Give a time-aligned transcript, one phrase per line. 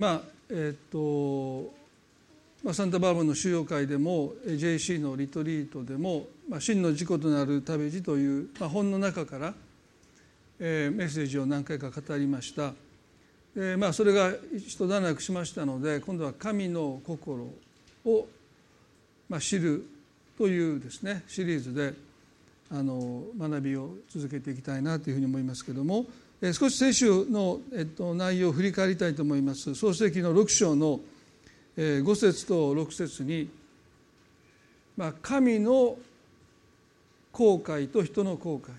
[0.00, 1.70] まあえっ、と、
[2.64, 9.54] まあ、サンタバーバの収容会でも JC のリトリートでも「まあ、真の事故となる旅路」という、まあ、本の中から、
[10.58, 12.72] えー、メッセージを何回か語りました。
[13.54, 17.52] でまあ、それが一段落しましたので今度は「神の心
[18.04, 18.28] を、
[19.28, 19.84] まあ、知る」
[20.38, 21.92] というですねシリーズで
[22.70, 26.06] あの学びを続けていきたいなというふうに思いますけども
[26.40, 29.74] 少し先週の、えっと、内容を振り返りたいと思います。
[29.74, 31.00] 創世記の6章の
[31.76, 33.50] 5節と6節に、
[34.96, 35.98] まあ、神の
[37.30, 38.70] 後悔と人の後悔。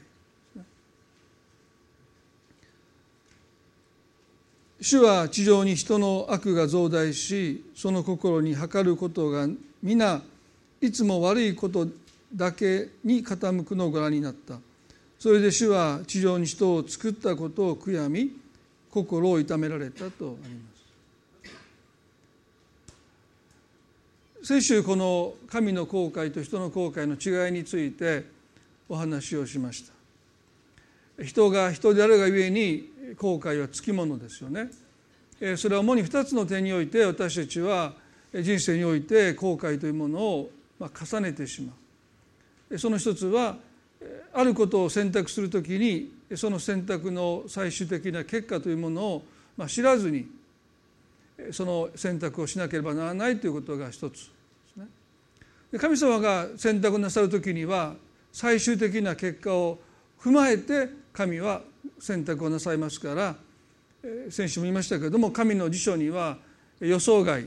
[4.82, 9.48] 主は地上に人の悪が増大しその心に計ることが
[9.84, 10.24] 皆
[10.82, 11.88] いつも悪いこと
[12.34, 14.56] だけに傾くのをご覧になった。
[15.22, 18.32] それで主は地上に人を作ったことを悔やみ
[18.90, 20.62] 心を痛められたとありま
[24.42, 24.48] す。
[24.48, 28.26] 先週この神の後悔と人の後悔の違いについて
[28.90, 29.84] お話をしまし
[31.18, 31.24] た。
[31.24, 34.72] 人が人であるがゆえに後悔はつきものですよね。
[35.56, 37.94] それは主に2つの点において私たちは
[38.34, 40.50] 人生において後悔というものを
[40.80, 41.74] 重ねてしま
[42.72, 42.80] う。
[42.80, 43.58] その一つは
[44.34, 49.24] あることを選択するときにその選択の最終的な結果というものを
[49.58, 50.28] まあ知らずに
[51.52, 54.30] その選択をしなければならないということが一つです
[54.78, 54.88] ね。
[55.80, 57.96] 神様が選択なさる時には
[58.32, 59.80] 最終的な結果を
[60.22, 61.62] 踏まえて神は
[62.00, 63.36] 選択をなさいますから
[64.30, 66.38] 先週も言いましたけれども神の辞書には
[66.80, 67.46] 予想外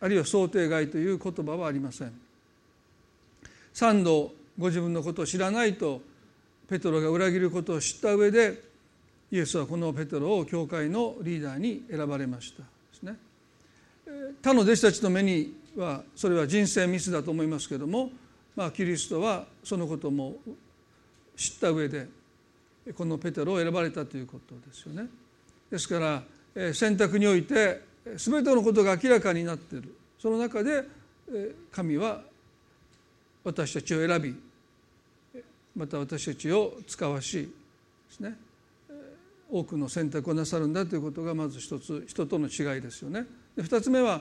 [0.00, 2.12] あるいは想定外という言葉はありません。
[3.72, 6.02] 三度ご自分のことを知らないと
[6.68, 8.62] ペトロが裏切ることを知った上で
[9.32, 12.62] イエスはこのペトロを教会のリーダーに選ばれました。
[12.62, 13.16] ですね。
[14.42, 18.10] 他の弟子たちの目にはそれは人生ミスだと思いますけれども、
[18.54, 20.36] まあ、キリストはそのことも
[21.36, 22.08] 知った上で
[22.94, 25.08] このペテロを選ばれたということですよね。
[25.70, 27.80] ですから選択において
[28.16, 29.94] 全てのことが明らかになっている。
[30.18, 30.84] その中で
[31.72, 32.22] 神は
[33.42, 34.49] 私たちを選び
[35.80, 37.48] また私たちを使わしで
[38.10, 38.36] すね
[39.50, 43.24] 多くの選択をなさるんだということがまず一つ人との違いですよね。
[43.56, 44.20] で2つ目は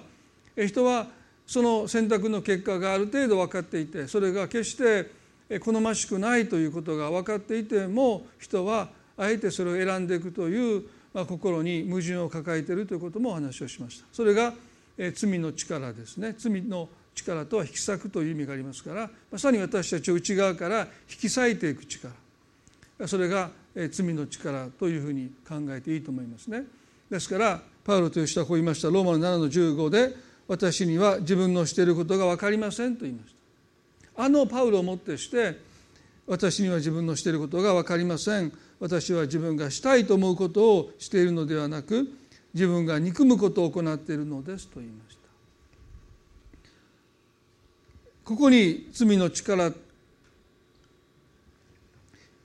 [0.55, 1.07] 人は
[1.45, 5.11] その選択の結果がある程度分かっていてそれが決して
[5.59, 8.87] 好ましくないということが分かっていても人は
[9.17, 10.83] あえてそれを選んでいくという、
[11.13, 14.05] まあ、心に矛盾を抱えているということもお話をしました。
[14.13, 14.53] それが
[15.13, 16.87] 罪の力ですね罪の
[17.23, 22.13] 力とは引き裂くという意味がありますからまさに私たちを内側から引き裂いていく力。
[23.07, 23.51] それが
[23.91, 26.63] 罪の力というふうに考えていいと思いますね。
[27.09, 28.89] ですからパウロという人はこう言いました。
[28.89, 30.15] ローマの7の15で
[30.47, 33.33] 私には自分のしていることが分かりませんと言いまし
[34.15, 34.23] た。
[34.23, 35.57] あのパウロをもってして
[36.27, 38.51] 私には自分のしていることが分かりません。
[38.79, 42.07] 私は自分がしたいと思うことをしているのではなく
[42.53, 45.19] 自分が憎むことを行っているのですと言いました
[48.29, 49.77] ここに罪の力こ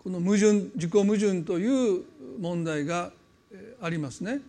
[0.06, 2.04] の矛盾自己矛盾という
[2.40, 3.12] 問題が
[3.82, 4.40] ありますね。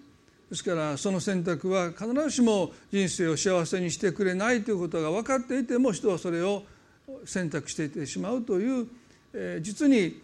[0.49, 6.63] ですからその選択は必ずしも人生を幸せにしてくれないということが分かっていても人はそれを
[7.25, 8.87] 選択していってしまうという
[9.59, 10.21] 実に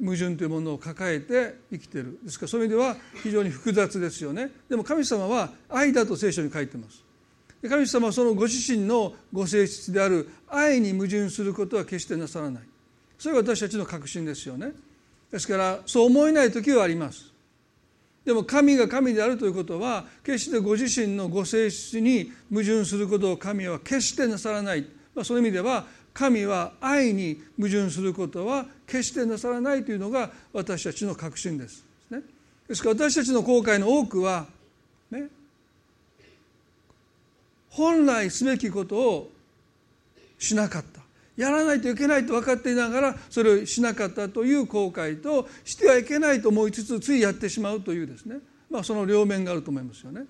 [0.00, 2.16] 矛盾というものを抱えて生きてる。
[2.22, 4.52] ですからそういう意味では非常に複雑ですよね。
[4.68, 7.07] でも神様は愛だと聖書に書いてます。
[7.66, 12.62] 神様はそのご自身のご性質である愛に矛盾することは決してなさらない。
[13.18, 14.72] それが私たちの確信ですよね。
[15.32, 17.32] ですからそう思えない時はあります。
[18.24, 24.82] でも神が神であるということは決してご自身のご性質に矛盾することを神は決してなさらない、
[25.14, 31.84] まあ、そういう意味では神は愛に矛盾することは決してなさらないというのが私たちの確信です。
[32.68, 34.46] ですから私たちの後悔の多くは、
[35.10, 35.28] ね、
[37.70, 39.30] 本来すべきことを
[40.38, 40.98] しなかった。
[41.38, 48.38] やらないといけないと分かっていながらそれをしなかったという後悔としてはいけないと思いつつついやってしまうというですね、
[48.68, 50.24] まあ、その両面があると思いますよね。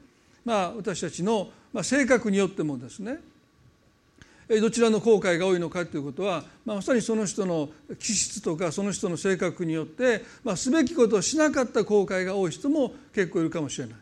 [0.44, 1.48] まあ、私たちの
[1.82, 3.20] 性格によってもですね
[4.48, 13.96] どちらの後悔が多いのかということは、まあ、まさにその人の気質とかその人の性格によって、まあ、すべきことをしなかった後悔が多い人も結構いるかもしれない。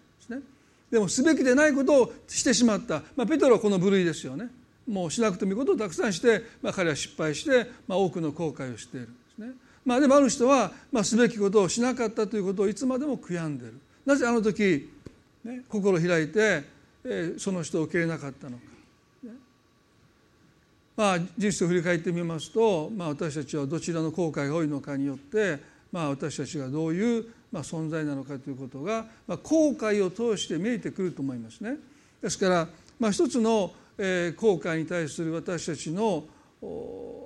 [0.90, 0.98] で。
[0.98, 4.50] もすべきでないことをしてしまった、まあ、ペトロはこの部類ですよね。
[4.86, 9.50] もうしなくてもいいことをたくさんして、まあ、彼は失敗して、まあ、多くの後悔をしているんですね、
[9.84, 13.74] まあ、でもある人は、まあ、すべきことをしなかったということをいつまでも悔やんでる。
[14.04, 14.88] なぜあの時、
[15.44, 16.62] ね、心を開いて、
[17.04, 18.62] えー、その人を受け入れなかったのか、
[19.24, 19.30] ね、
[20.96, 25.58] まあ人生を振り返ってみますと、まあ、私たちはどちらの後悔が多いのかによって、
[25.90, 31.78] まあ、私たちがどういう、まあ、存在なのかということが、まあ、後悔を通して見えてくると思いますね。
[32.20, 32.68] ですから、
[33.00, 36.24] まあ、一つの、えー、後悔に対する私たちの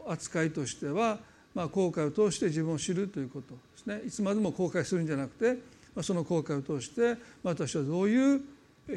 [0.06, 1.18] 扱いとしては、
[1.52, 5.54] まあ、後悔を通して自分を知るということですねいつまでも後悔するんじゃなくて、
[5.96, 8.40] まあ、その後悔を通して私はどういう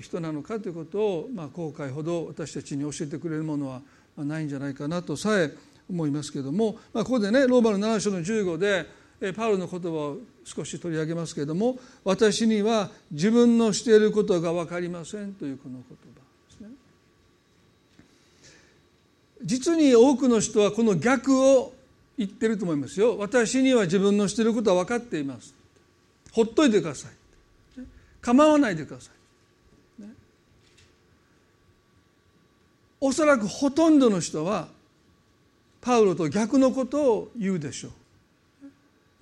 [0.02, 3.82] 人なのかということを、まあ、後悔ほど私たちに教えてくれるものは
[4.18, 5.52] ないんじゃないかなとさえ
[5.90, 8.86] 思いますけれども、まあ、ここでねローマの7章の15で
[9.32, 16.70] パウロの言葉を少し取り上げますけれども「私には自分のしていることが分かりません」というこの言葉ですね。
[19.44, 21.74] 実に多くの人はこの逆を
[22.18, 23.18] 言ってると思いますよ。
[23.18, 25.54] 私には自分のしていることは分かっています。
[26.32, 27.12] ほっといてください。
[28.22, 29.14] 構わないでください。
[33.06, 34.70] おそらくほとんどの人は
[35.82, 37.92] パウロと逆のことを言うでしょう。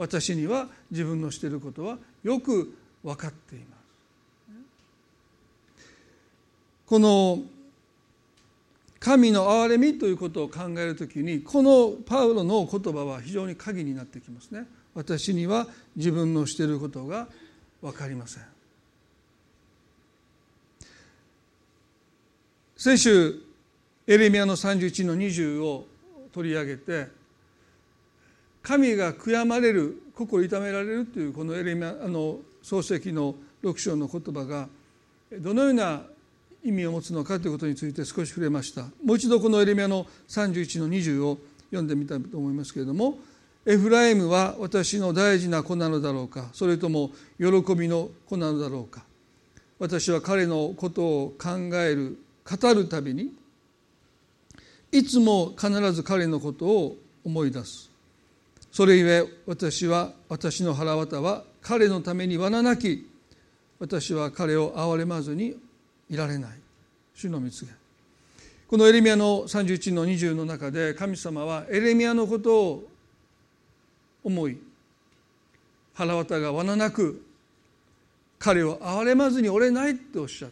[0.01, 3.69] 私には自分のしていることはよく分かっています。
[6.87, 7.43] この
[8.99, 14.65] 神の憐れみということを考えるときにこのパウロの言葉は非常に鍵になってきますね。
[14.95, 17.27] 私には自分のしていることが
[17.79, 18.43] 分かりません。
[22.75, 23.35] 先週
[24.07, 25.85] エレミアの31の20を
[26.33, 27.20] 取り上げて
[28.61, 34.67] 神が悔やまれる心痛められるというこのエレミアあの漱石の6章の言葉が
[35.39, 36.03] どのような
[36.63, 38.83] 意味を持つのかということについて少し触れました。
[39.03, 43.19] もう一度このエレミアの31の20を読んでみたいと思いますけれども
[43.65, 49.05] 「エフライムは私の大事な子なのだろうかそれとも喜びの子なのだろうか。
[49.79, 53.33] 私は彼のことを考える語るたびに
[54.91, 57.90] いつも必ず彼のことを思い出す。
[58.71, 63.09] それゆえ私は私の腹渡は彼のために罠なき
[63.79, 65.57] 私は彼を憐れまずに
[66.09, 66.51] いられない。
[67.13, 67.71] 主の蜜げ
[68.67, 72.87] このエレミアの31の20の中で神様はエレミアのことを
[74.23, 74.57] 思い
[75.93, 77.21] 腹渡が罠なく
[78.39, 80.51] 彼を憐れまずにおれないっておっしゃっ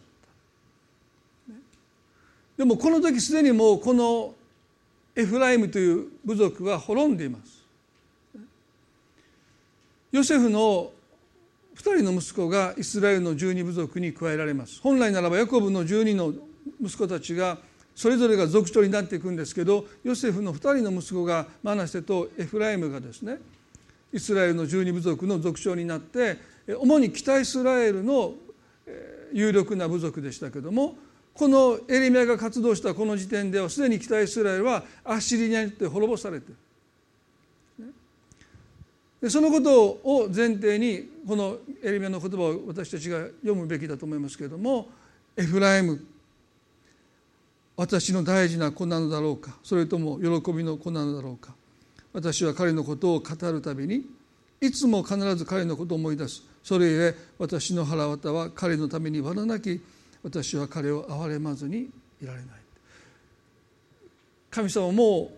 [1.48, 1.54] た。
[2.58, 4.34] でもこの時すでにもうこの
[5.16, 7.59] エフライムという部族は滅んでいます。
[10.12, 10.90] ヨセフの
[11.76, 14.80] 2人の息子がイスラエルの十二部族に加えられます。
[14.82, 16.34] 本来ならばヤコブの十二の
[16.82, 17.58] 息子たちが
[17.94, 23.38] それぞれが族長になっていくんですけどヨセフの2人の息子がマナセとエフライムがですね
[24.12, 26.38] イスラエルの十二部族の族長になって
[26.78, 28.34] 主に北イスラエルの
[29.32, 30.96] 有力な部族でしたけども
[31.34, 36.56] このエレミアが活動したこの時点ではすでに北イスラエルはアッシリニアによって滅ぼされている
[39.20, 44.88] でそのことを前提にこのエレミアの言葉を私たちが読むべきだと思いますけれども
[45.36, 46.04] エフライム
[47.76, 51.54] 私の大事な子なのだろうかそれとも喜びの子なのだろうか
[52.12, 54.04] 私は彼のことを語るたびに
[54.60, 56.42] いつも必ず彼のことを思い出す。
[56.62, 59.80] それゆえ私の腹渡は彼のために罠なき
[60.22, 61.88] 私は彼を憐れまずに
[62.22, 62.46] いられない。
[64.50, 65.32] 神様も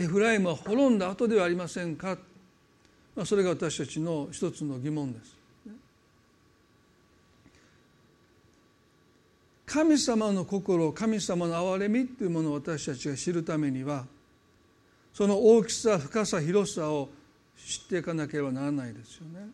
[0.00, 2.16] エフライムは滅んだ後ではありませんか、
[3.14, 5.36] まあ、それが私たちの一つの疑問です。
[9.66, 14.04] 神様の心神様の憐れみというものを私たちが知るためには
[15.12, 17.08] その大きさ深さ広さを
[17.56, 19.48] 知っていかなければならないですよね。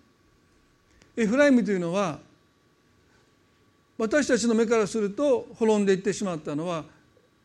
[1.17, 2.21] エフライムというのは
[3.99, 6.85] 私たちの目からすると滅んでいってしまったのは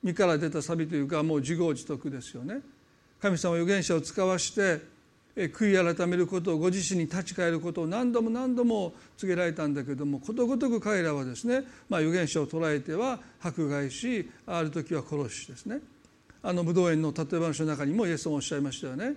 [0.04, 2.62] 身から出たサビというかもう自業自得ですよね。
[3.22, 4.82] 神様預言者を使わして
[5.36, 15.80] 悔い改めることをご自身に立ち返ることを何度も何度も告げられたんだけどもことごとく彼らはですね、まあ、預言者を捉えては迫害しある時は殺しですね。
[16.44, 19.14] あの武道園の例え話の中にもイエスもおっしゃいましたよね。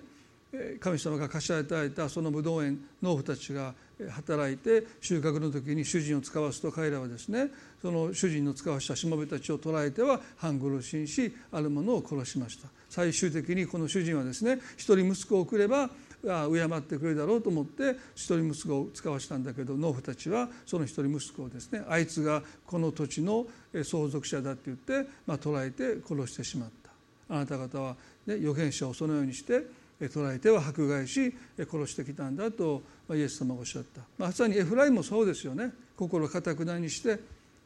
[0.78, 3.74] 神様が貸し与えたその武道園農夫たちが
[4.10, 7.48] 働いて収穫の時に主人を使わすと彼らはですね
[7.82, 12.68] その主人の使わしたしもべたちを捕らえては半殺しにしある者を殺しました。
[12.94, 15.90] 最終的にこの主人はですね一人息子を送れば
[16.22, 23.46] 敬ってくれるだろうと思って一人息子を使わしたんだけど農夫たちはその一人息子をですねあいつがこの土地の
[23.82, 26.70] 相続者だって言って、まあ、捕らえて殺してしまっ
[27.28, 27.34] た。
[27.34, 27.96] あなた方は、
[28.26, 29.62] ね、預言者をそのようにして
[30.00, 34.02] 捉えては迫害し殺してきたんだとイエス様がおっしゃった。
[34.18, 35.72] まさにエフライムもそうですよね。
[35.96, 37.18] 心をかたくなにして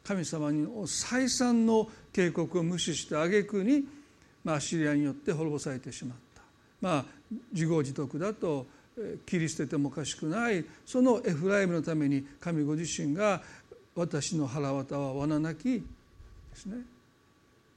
[0.03, 3.83] 神様に再三の警告を無視して挙句に、
[4.49, 6.41] まあ、シリアによって滅ぼされてしまった。
[6.81, 7.05] まあ
[7.53, 8.65] 自業自得だと
[9.23, 10.65] 切り捨ててもおかしくない。
[10.87, 13.43] そのエフライムのために神ご自身が
[13.93, 15.81] 私の腹渡は罠なきで
[16.55, 16.77] すね。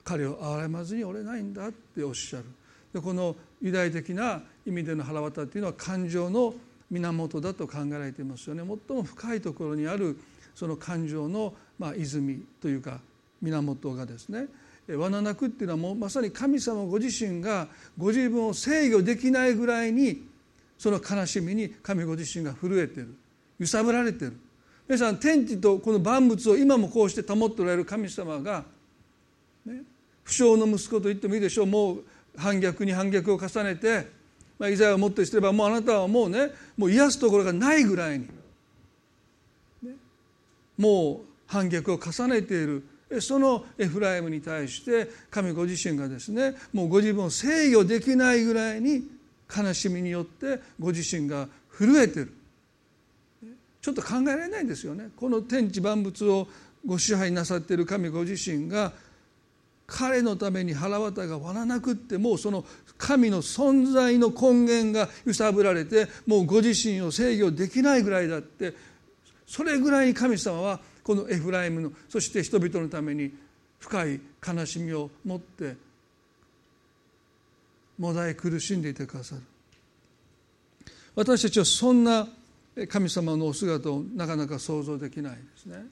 [0.02, 2.46] 彼を憐れまずに折れないんだっておっしゃる。
[2.94, 6.54] でこのユダヤ的な意味での腹渡っていうのは感情の
[6.90, 8.62] 源だと考えられていますよね。
[8.88, 10.18] 最も深いところにある
[10.54, 13.00] その感情のまあ泉というか
[13.42, 14.46] 源がですね。
[14.88, 20.26] 罠なくっていうのはもうまさに神様ご自身がご自分を制御できないぐらいに
[20.76, 23.14] その悲しみに神ご自身が震えてる。
[23.58, 24.36] 揺さぶられてる。
[24.88, 28.64] 皆さん天地とこの万物を今もこうして保っておられる神様が、
[29.64, 29.82] ね、
[30.24, 31.66] 不祥の息子と言ってもいいでしょう。
[31.66, 32.04] もう
[32.36, 34.08] 反逆に反逆を重ねて、
[34.58, 38.28] まあ、イザヤをもってすればもうあなたはもうねもう癒すところがないぐらいに、
[39.84, 39.92] ね、
[40.76, 42.84] もう反逆を重ねている。
[43.20, 49.02] そのエフライムに対して神ご自身がですねもうご自分を制御できないぐらいに
[49.54, 52.32] 悲しみによってご自身が震えてる。
[53.82, 55.10] ちょっと考えられないんですよね。
[55.16, 56.46] この天地万物を
[56.86, 58.92] ご支配なさっている神ご自身が
[59.86, 62.64] 彼のために腹渡が割らなくってもうその
[62.96, 68.74] 神の存在の根源が揺さぶられてもうご自身を制御できないぐらいだって
[69.46, 73.32] それぐらいに神様はこのエフライムのそして人々のために
[73.80, 75.76] 深い悲しみを持って
[77.98, 79.42] もだえ苦しんでいてくださる。
[81.14, 82.26] 私たちはそんな
[82.88, 85.84] 神様のお姿をなかなか想像できないですね。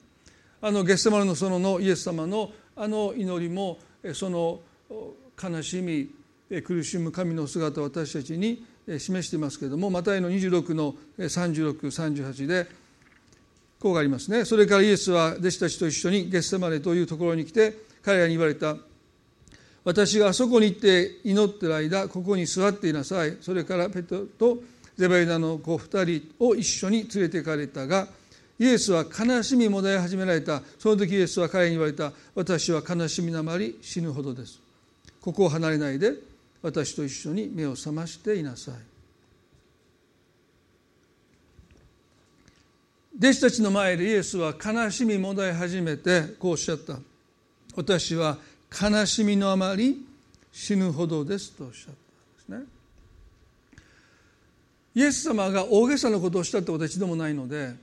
[0.61, 3.79] あのゲッセマルの園のイエス様のあの祈りも
[4.13, 4.59] その
[5.41, 6.09] 悲しみ
[6.63, 12.67] 苦しむ神の姿を私たちに示していますけれどもマタイの26の3638で
[13.81, 14.45] こうがありますね。
[14.45, 17.73] それからイエスは弟子たちと一緒にゲッセマネというところに来て
[18.03, 18.77] 彼らに言われた。
[19.83, 23.37] 私があそこに行って祈ってる間ここに座っていなさい。
[23.41, 24.59] それからペトと
[24.95, 28.07] ゼバイダの子二人を一緒に連れて行かれたが
[28.59, 30.61] イエスは悲しみもだえ始められた。
[30.77, 32.11] その時イエスは彼に言われた。
[32.35, 34.59] 私は悲しみなまり死ぬほどです。
[35.19, 36.13] ここを離れないで
[36.61, 38.90] 私と一緒に目を覚ましていなさい。
[43.21, 46.97] 弟子たちの前でイエスは悲しみもだえ始めてこうおっしゃった
[47.75, 48.39] 私は
[48.81, 50.03] 悲しみのあまり
[50.51, 51.93] 死ぬほどですとおっしゃっ
[52.47, 52.67] たんですね。
[54.95, 57.75] イエス様が大げさなことをしたってことは一度もないので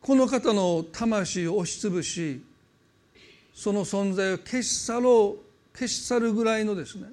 [0.00, 2.40] この方の魂を押しつぶし
[3.54, 7.08] その存在を消し去ろう消し去るぐらいのですね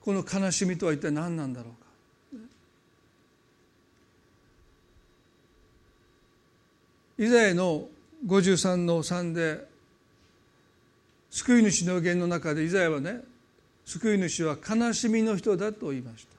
[0.00, 1.83] この悲しみとは一体何なんだろうか。
[7.18, 7.88] イザヤの
[8.26, 9.66] 53の3で
[11.30, 13.20] 救い主の言の中でイザヤはね
[13.84, 16.34] 救い主は悲しみの人だと言いました。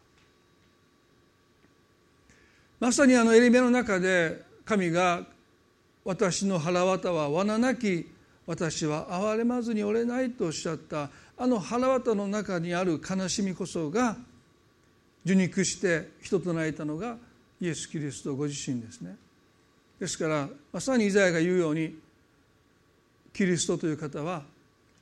[2.79, 5.25] まさにあのエリメの中で神が
[6.03, 8.09] 私の腹渡は罠なき
[8.45, 14.17] 私は憐れまずに折れないとおっしゃったあの腹渡の中にある悲しみこそが
[15.25, 17.17] 受肉して人となれたのが
[17.59, 19.15] イエス・キリストご自身ですね。
[19.99, 21.97] ですからまさにイザヤが言うように
[23.33, 24.43] キリストという方は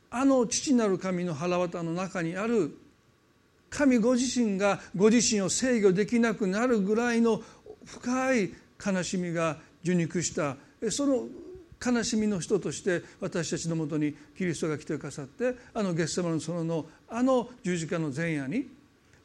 [0.10, 2.78] あの父なる神の腹渡の中にある
[3.70, 7.42] 神ご自身がご自身を制御できなくなるぐらいの
[7.86, 8.54] 深い
[8.86, 10.56] 悲しみが受肉した。
[10.92, 11.26] その
[11.84, 18.68] 悲しみの人として私たちのもとにキリストが来てくださってあのゲッセマの園のあの十字架の前夜に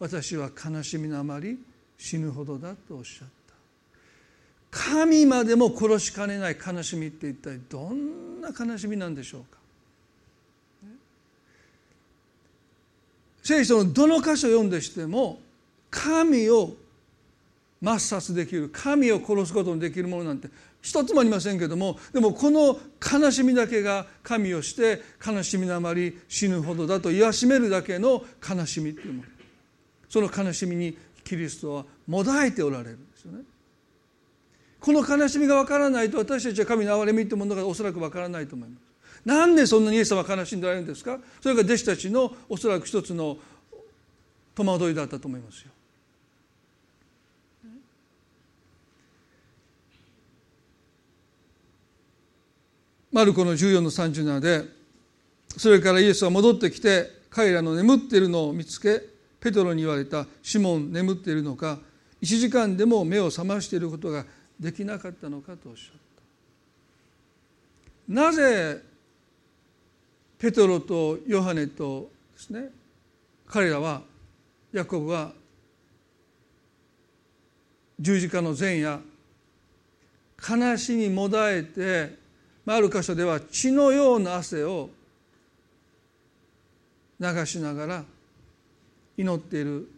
[0.00, 1.58] 私は悲しみのあまり
[1.96, 3.37] 死ぬほどだとおっしゃった。
[4.70, 9.58] 神までも殺しかねない悲しみって一体どんな悲しみなんでしょうか？
[13.42, 15.40] 聖書のどの箇所を読んでしても
[15.90, 16.74] 神を
[17.82, 20.48] 抹殺できる神を殺すことのできるものなんて
[20.82, 29.28] 一つもありませんけどもでもこの悲しみだけが神をして悲しみのあまり死ぬほどだと言わしめるだけの悲しみっていうもの
[30.08, 33.44] その悲しみにキリストはもだえておられるんですよね。
[34.80, 38.80] この悲しみがわからないと私たちは神の憐れみというものがおそらくわからないと思います。
[39.24, 41.18] なんでそんなにイエス様は悲しんでられるんですか？
[41.40, 43.36] それが弟子たちのおそらく一つの
[44.54, 45.70] 戸惑いだったと思いますよ。
[53.10, 54.64] マルコの14の37で
[55.56, 59.02] それからイエスは戻ってきて彼らの眠っているのを見つけ
[59.40, 61.78] ペトロに言われた「シモン眠っているのか
[62.20, 64.24] 1時間でも目を覚ましていることが
[64.58, 66.00] できなかったのか」とおっしゃっ
[68.06, 68.12] た。
[68.12, 68.82] なぜ
[70.38, 72.70] ペトロとヨハネとですね
[73.46, 74.02] 彼らは
[74.72, 75.32] ヤコブは
[78.00, 79.00] 十字架の前夜
[80.48, 82.16] 悲しみもだえて
[82.64, 84.90] ある箇所では血のような汗を
[87.18, 88.04] 流しながら
[89.16, 89.90] 祈っている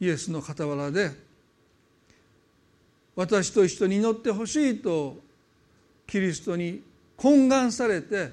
[0.00, 1.12] イエスの傍らで
[3.20, 5.18] 私と一緒に祈ってほしいと
[6.06, 6.82] キリストに
[7.18, 8.32] 懇願されて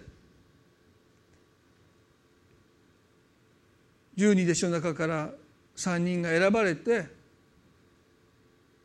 [4.16, 5.32] 十二弟子の中から
[5.76, 7.06] 3人が選ばれて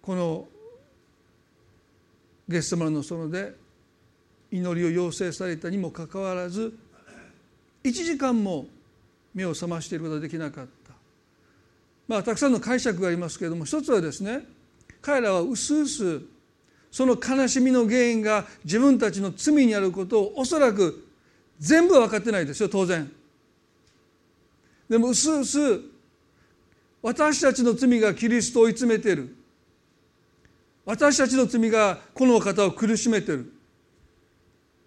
[0.03, 0.49] この
[2.49, 3.55] ゲストマンの園で
[4.51, 6.77] 祈りを要請されたにもかかわらず
[7.85, 8.67] 1時間も
[9.35, 10.95] 目を覚ましていることができなかった。
[12.09, 14.45] まあたくさんの解釈がありますけれども一つはですね
[15.03, 16.23] 彼らはうすうす
[16.91, 21.09] その悲しみの原因が自分たちの罪にあることをおそらく
[21.59, 23.11] 全部分かってないですよ当然。
[24.89, 25.59] でもうすうす
[27.01, 29.35] 私たちの罪がキリストを追い詰めている。
[30.85, 33.53] 私たちの罪がこの方を苦しめている。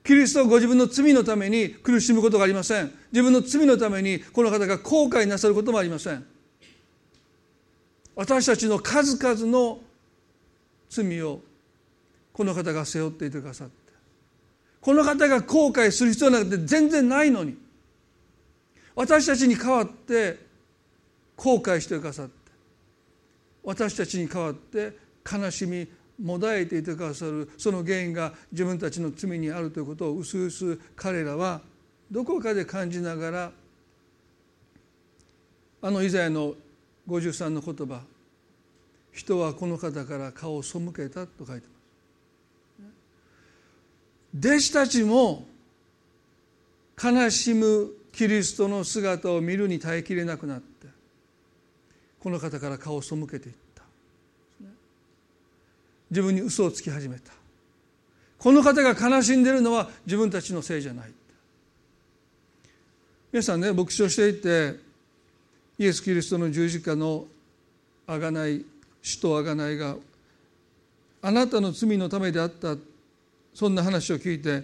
[0.04, 2.92] キリストはご自分の罪のために苦しむことがありません。
[3.12, 6.26] 自分の罪のためにこの方が後悔なさることもありません。
[8.16, 9.80] 私たちの数々の
[11.04, 11.42] 罪を
[12.32, 13.74] この方が背負っていてくださって。
[14.80, 17.58] この方が後悔する必要なんて全然ないのに。
[18.96, 20.38] 私たちに代わって
[21.36, 22.34] 後悔してくださって。
[23.64, 24.98] 私たちに代わって
[25.30, 25.88] 悲しみ
[26.24, 27.50] もだえていてくださる。
[27.58, 31.62] その原因が自分たちの罪にあるということをうすうす彼らは
[32.10, 33.52] どこかで感じながら
[35.82, 36.54] あのイザヤの
[37.08, 38.02] 53の言葉
[39.16, 42.90] 人はこの方から顔を背けたと書いてま
[44.42, 44.48] す。
[44.48, 45.46] 弟子たちも
[47.02, 50.88] 悲しむキリストの姿を見るに耐えきれなくなって
[52.20, 53.84] この方から顔を背けていった。
[56.12, 57.32] 自分に嘘をつき始めた。
[58.38, 61.12] この方が悲しんでいるのは自分たちのせいじゃない。
[63.32, 64.76] 皆さんね牧師をしていて
[65.78, 67.28] イエス・キリストの十字架の
[68.08, 68.66] あがない
[69.06, 69.98] 死とあがないが
[71.22, 72.76] あなたの罪のためであった
[73.54, 74.64] そんな話を聞いて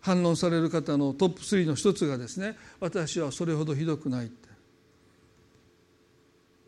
[0.00, 4.48] 反論される方のトップ3の一つがですね私はそれほどひどくないって。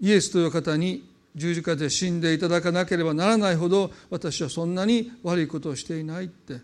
[0.00, 6.60] イエスという方に十字架で死んでいただかなければならないほど私はそんなに悪いことをしていないって。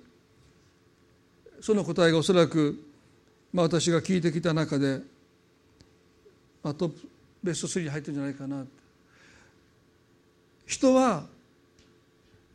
[1.60, 2.82] その答えがおそらく、
[3.52, 5.00] まあ、私が聞いてきた中で、
[6.62, 7.08] まあ、トップ
[7.44, 8.64] ベスト3に入ってるんじゃないかな
[10.70, 11.24] 人は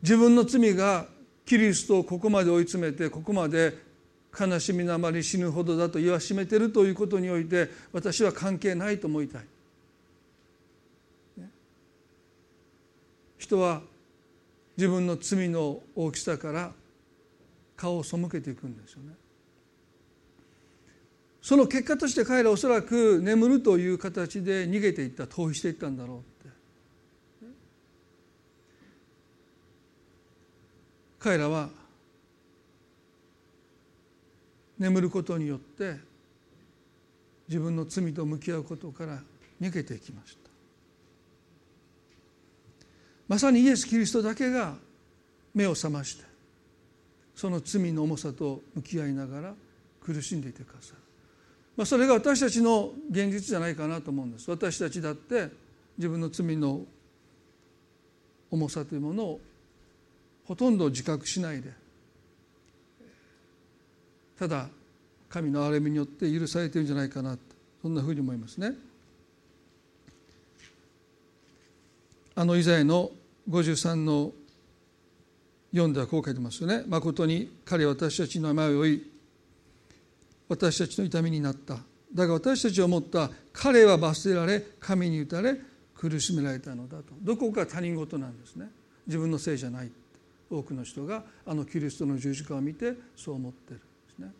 [0.00, 1.04] 自分の罪が
[1.44, 3.74] キリストをここまで追い詰めてここまで
[4.38, 9.42] 悲しみのあまり死ぬほどだと言わしめてるということにおいて私は関係ないと思いたい。
[13.36, 13.82] 人は
[14.78, 16.72] 自分の罪の大きさから
[17.76, 19.12] 顔を背けていくんですよね。
[21.42, 26.36] その結果として彼らおそらく眠るという形で逃げていった逃避していったんだろうって
[31.26, 31.68] 彼らは
[34.78, 35.96] 眠ることによって
[37.48, 39.18] 自分の罪と向き合うことから
[39.60, 40.50] 逃げていきました。
[43.26, 44.76] まさにイエス・キリストだけが
[45.52, 46.22] 目を覚まして
[47.34, 49.54] その罪の重さと向き合いながら
[50.00, 50.98] 苦しんでいてくださる、
[51.76, 54.48] まあ、それが私たちの現実じゃないかなと思うんです。
[54.48, 55.48] 私たちだって
[55.98, 56.82] 自分の罪の
[58.48, 59.40] 重さというものを
[60.46, 61.70] ほとんど自覚しないで
[64.38, 64.68] ただ
[65.28, 67.36] 神の憐れみによって許されてるんじゃないかな
[67.82, 68.72] そんなふうに思いますね。
[72.34, 73.10] あのイザヤの
[73.48, 74.32] 53の
[75.72, 76.84] 4ではこう書いてますよね。
[76.86, 79.10] 誠に彼は私たちの名前を追い
[80.48, 81.78] 私たちの痛みになった。
[82.14, 85.56] だが私たちは思った彼は罰せられ神に打たれ
[85.94, 88.70] 苦しめられたのだとどこか他人事なんですね
[89.06, 89.90] 自分のせいじゃない
[90.50, 94.32] 多くの人があのキリストの十字架を見てそう思ってるんですね。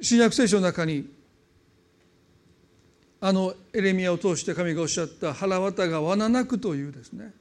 [0.00, 1.08] 新約聖書の中に
[3.20, 7.32] あのエレミアを通して神がおっしゃった腹渡が罠なくというですね。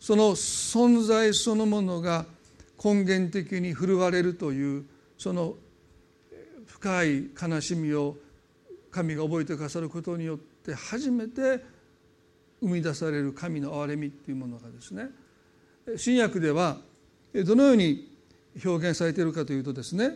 [0.00, 2.24] その存在そのものが
[2.82, 4.84] 根源的に振るわれるという
[5.18, 5.54] その
[6.66, 8.16] 深い悲しみを
[8.90, 11.64] 神が覚えてくださることによって初めて
[12.60, 15.08] 生み出される神の憐れみっていうものがですね
[15.96, 16.78] 新約では
[17.44, 18.08] どのように
[18.64, 20.12] 表現されているかというとですね、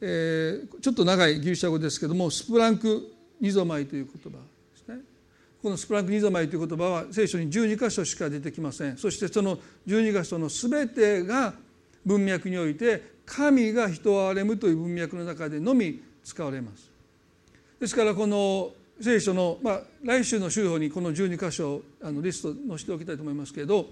[0.00, 4.44] えー、ちょっと長いギリシャ語ですけどもスプランクニゾマイという言葉で
[4.76, 5.00] すね。
[5.62, 8.96] このスプランクニゾマイという言葉は聖書に12箇所しか出てきません。
[8.96, 11.54] そしてその12箇所の全てが
[12.04, 16.95] 文脈において神が人を憐れむという文脈の中でのみ使われます。
[17.80, 23.86] ですからこの聖書の、まあ、来週の週報にこの12箇所あのリスト載せておきたいと思いますけれど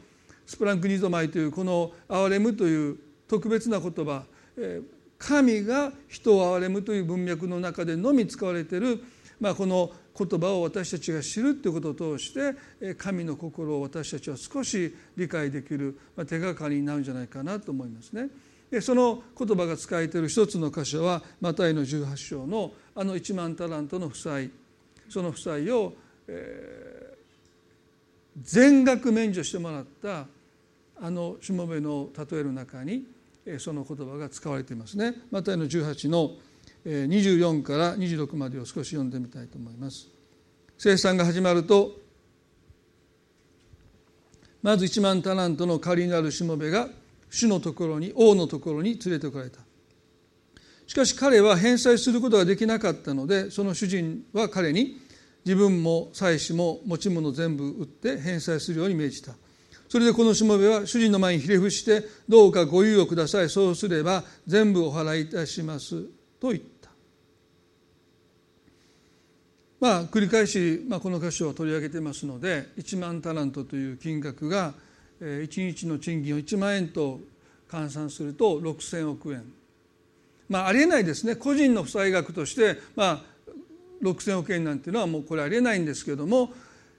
[0.46, 4.24] スプランクニゾマイというこの「憐れむ」という特別な言葉
[4.56, 4.80] え
[5.18, 9.02] 神が人を憐れむという文脈の中でのみ使われている、
[9.40, 18.28] まあ、この言葉を私たちが知るということを通して神の心を私たちは少し理解できる、まあ、手がかりになるんじゃないかなと思いますね。
[18.74, 24.50] でその言葉が使えている一つの箇所はマタイの18章のあの1万タラントの負債
[25.08, 25.92] その負債を、
[26.26, 30.26] えー、全額免除してもらった
[31.00, 33.04] あのしもべの例えの中に
[33.58, 35.14] その言葉が使われていますね。
[35.30, 36.32] マタイの18の
[36.84, 40.08] 24から26までを少し読んでみたいと思います。
[40.78, 41.92] 生産が始まると
[44.62, 46.88] まず1万タラントの借りになるしもべが
[47.34, 49.58] 主のところに王のところに連れてこられた。
[50.86, 55.00] しかし彼は返済することができなかったのでその主人は彼に
[55.44, 59.32] 自分も妻子も持ち物全部売って返済するように命じた。
[59.88, 63.50] それでこのしもべは主人の前にひれ伏してどうかご猶予ください。
[63.50, 66.02] そうすれば全部お払いいたします
[66.38, 66.90] と言った。
[69.80, 74.74] まあ繰り返し、まあ、この箇所を取り上げてますので1万タラントという金額が
[75.20, 77.20] 1日の賃金を1万円と
[77.68, 79.44] 換算すると6,000億円。
[80.48, 81.36] まあありえないですね。
[81.36, 83.22] 個人の負債額としてまあ
[84.02, 86.52] 6,000億円なんていうのはもうこれありえないんですけども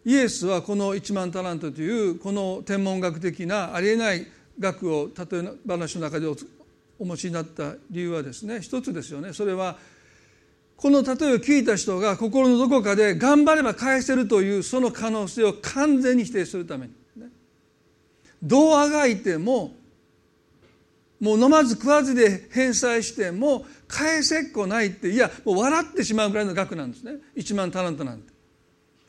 [0.05, 4.27] イエスはこの1万タラントというこの天文学的なありえない
[4.59, 6.27] 額を例え話の中で
[6.97, 9.33] お持ちになった理由はですね一つですよね。
[9.33, 9.77] それは
[10.77, 16.93] この例えを聞いた人が心のどこかで頑張れば返せるというその可能性を完全に否定するために。
[18.45, 19.73] どうあがいても
[21.19, 28.33] もう飲まず食わずで返済しても返せっこないっていやもう笑ってしまうぐらいの額なんですね1万タラントなんて。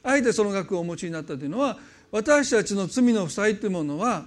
[0.02, 1.78] あえてその額をお持ちになったというのは
[2.12, 4.26] 私たちの罪の負債というものは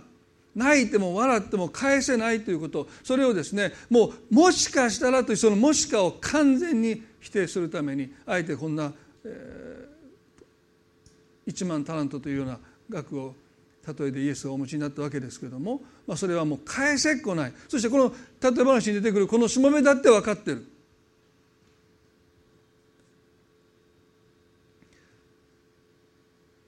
[0.54, 8.91] 泣いても笑っても返せないということそれをですねもうもしかしたらというそのもしかを完全に否定するためにあえてこんな、
[9.24, 13.34] えー、1万タラントというような額を
[13.97, 17.54] 例えでイエスがお持ちになったわけですけれども、まあ、それはもう返せっこない。
[17.67, 20.65] そしてこの例え話に出てくるこのしもべだって分かってる。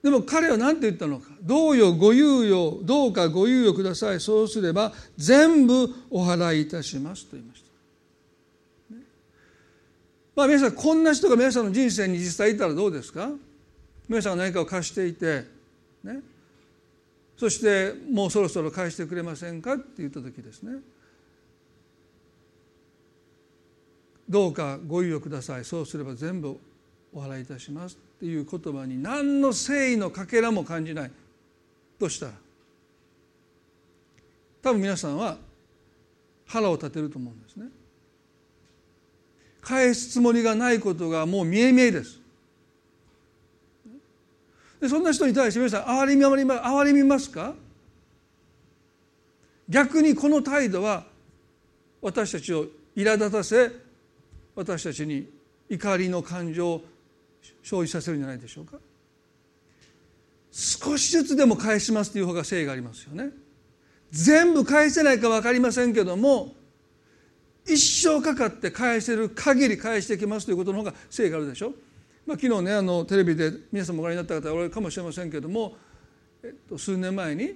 [0.02, 4.20] でも彼は何て言ったのか「どうよご猶予どうかご猶予ください。
[4.20, 7.66] そうすれば全部お払いいたします」と言いました。
[10.34, 13.30] まあ皆さんこんな人が皆さんの人生に実際いたらどうですか？
[14.08, 15.44] 皆さんが何かを貸していて
[16.02, 16.20] ね。
[17.42, 20.74] そしてもうそろそろ返してくれませんかって言った時ですね。
[24.28, 25.64] どうかご猶予ください。
[25.64, 26.56] そうすれば全部
[27.12, 31.10] お払いいたしますっていう言葉に何の誠意のかけらも感じない
[31.98, 32.32] としたら
[34.62, 35.36] 多分皆さんは
[36.46, 37.66] 腹を立てると思うんですね。
[39.62, 42.21] 返すつもりがないことがもう見え見えです。
[44.82, 47.54] でそんな人に対して皆さん憐れみ憐れみますか？
[49.68, 51.04] 逆にこの態度は
[52.00, 52.66] 私たちを
[52.96, 53.70] 苛立たせ
[54.56, 55.30] 私たちに
[55.70, 56.84] 怒りの感情を
[57.62, 58.76] 生じさせるんじゃないでしょうか？
[60.50, 63.30] 少しずつでも返しますという方が誠意がありますよね。
[64.10, 66.54] 全部返せないか分かりませんけども
[67.66, 71.68] 一生かかって返せる限り返してきますということの方が誠意があるでしょ？
[71.68, 71.74] う
[72.26, 75.74] まあ、昨日ねあのテレビで皆さんもご覧になった方おられるかもしれませんけれども、
[76.42, 77.54] えっと、数年前に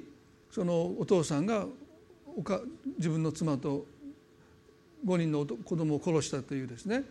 [0.51, 1.67] そのお父さんが
[2.37, 2.61] おか
[2.99, 3.87] 自分の妻と
[5.07, 7.05] 5人の子供を殺したというですね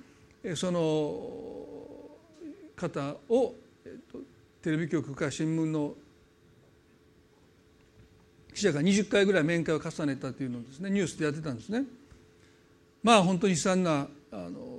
[0.55, 0.79] その
[2.75, 4.19] 方を、えっと、
[4.61, 5.93] テレビ局か新聞の
[8.53, 11.83] 記者が20回ぐらい面会を重ねたというのをですねニュースでやってたんですね。
[13.03, 14.74] まあ本当に悲惨なあの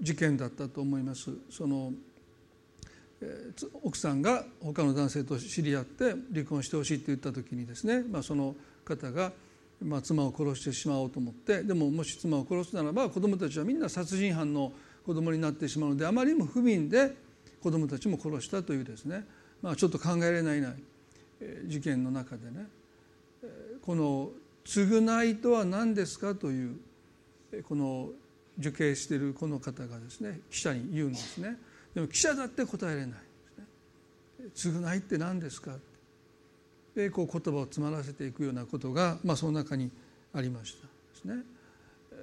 [0.00, 1.30] 事件だったと思います。
[1.50, 1.92] その
[3.82, 8.54] 奥さんが他の男性と知り合って離婚してほしいって言った時にですね、まあ、その
[8.84, 9.32] 方が、
[9.82, 14.72] まあ、妻を殺してしまおうと思ってでももし妻を殺すならば子どもたちはみんな殺人犯の
[15.04, 17.16] 子供になってしまうのであまりにも不憫で
[17.62, 19.24] 子どもたちも殺したというですね、
[19.62, 20.62] まあ、ちょっと考えられない
[21.66, 22.66] 事件の中でね
[23.82, 24.30] この
[24.66, 26.76] 「償いとは何ですか?」という
[27.66, 28.10] この
[28.58, 31.56] 受刑しているこの方がですね記者に言うんですね。
[31.94, 33.16] でも記者だって答えれないね。
[34.54, 35.76] 償いって何ですか
[36.94, 39.90] でこう言葉を詰まらせていくようなことが、まあ、その中に
[40.32, 41.44] ありましたですね、
[42.12, 42.14] え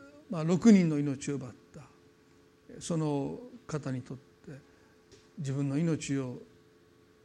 [0.00, 1.80] ーまあ、6人の命を奪った。
[2.80, 4.22] その方にとって
[5.38, 6.38] 自分の命を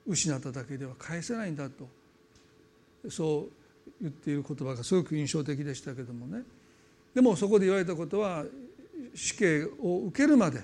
[0.07, 1.87] 失っただけでは返せないんだと
[3.09, 3.51] そう
[4.01, 6.43] 言っている言葉がすごく印象的でしたけどもね。
[7.13, 8.45] でもそこで言われたことは
[9.15, 10.63] 死刑を受けるまで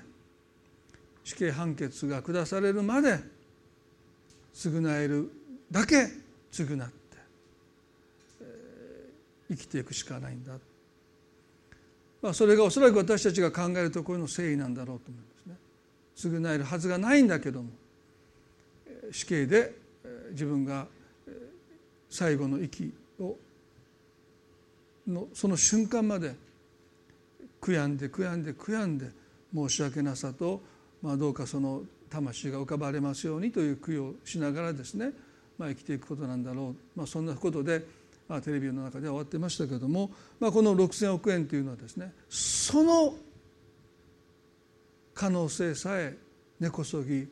[1.24, 3.18] 死刑判決が下されるまで
[4.54, 5.30] 償える
[5.70, 6.08] だけ
[6.52, 6.94] 償って
[9.48, 10.52] 生きていくしかないんだ、
[12.22, 16.40] まあ、それがおそらく私たちが考えるところの誠意なんだろうと思いますね。
[16.40, 17.70] 償えるはずがないんだけども
[19.10, 19.74] 死刑で
[20.30, 20.86] 自分が
[22.08, 23.36] 最後の息を
[25.06, 26.34] のその瞬間まで
[27.60, 29.10] 悔やんで悔やんで悔やんで
[29.54, 30.60] 申し訳なさと、
[31.02, 35.10] まあ、どうかその魂が浮かばれますようにという供養をしながらですね、
[35.58, 37.84] まあ、生きていくことなんだろう、まあ、そんなことで、
[38.28, 43.14] まあ、テレビの中では終わってましたけども、まあ、この6,000億円というのはですねその
[45.14, 46.16] 可能性さえ
[46.60, 47.26] 根こそぎ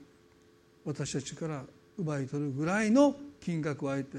[0.85, 1.63] 私たちから
[1.99, 4.19] 奪い取るぐらいの金額をあえて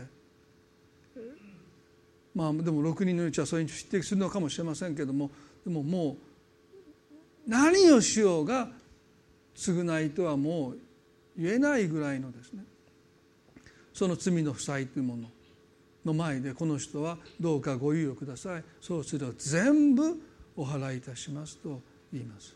[2.35, 5.31] まあでも6人のうちはそれに匹敵するのかもしれませんけども
[5.65, 6.17] でもも
[7.47, 8.67] う何をしようが
[9.55, 10.77] 償いとはもう
[11.37, 12.63] 言えないぐらいのですね。
[13.93, 15.29] その罪の負債というもの
[16.03, 18.63] の前でこの人はどうかご猶予ください。
[18.81, 20.21] そうすれば全部
[20.57, 22.55] お払いいたしますと言います。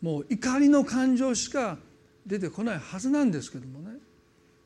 [0.00, 1.78] もう怒りの感情しか
[2.26, 3.96] 出てこないはずなんですけどもね。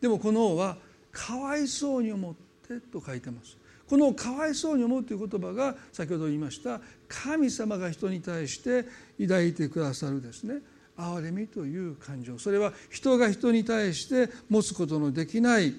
[0.00, 0.76] でもこの王は
[1.10, 2.34] かわいそうに思っ
[2.68, 3.56] てと書いてます。
[3.88, 8.84] このかわいそうに思うという言葉が先ほど言いました神様が人に対して
[9.20, 10.56] 抱いてくださるですね
[10.98, 15.74] 憐れみという感情それは人が人に対して持つことのできない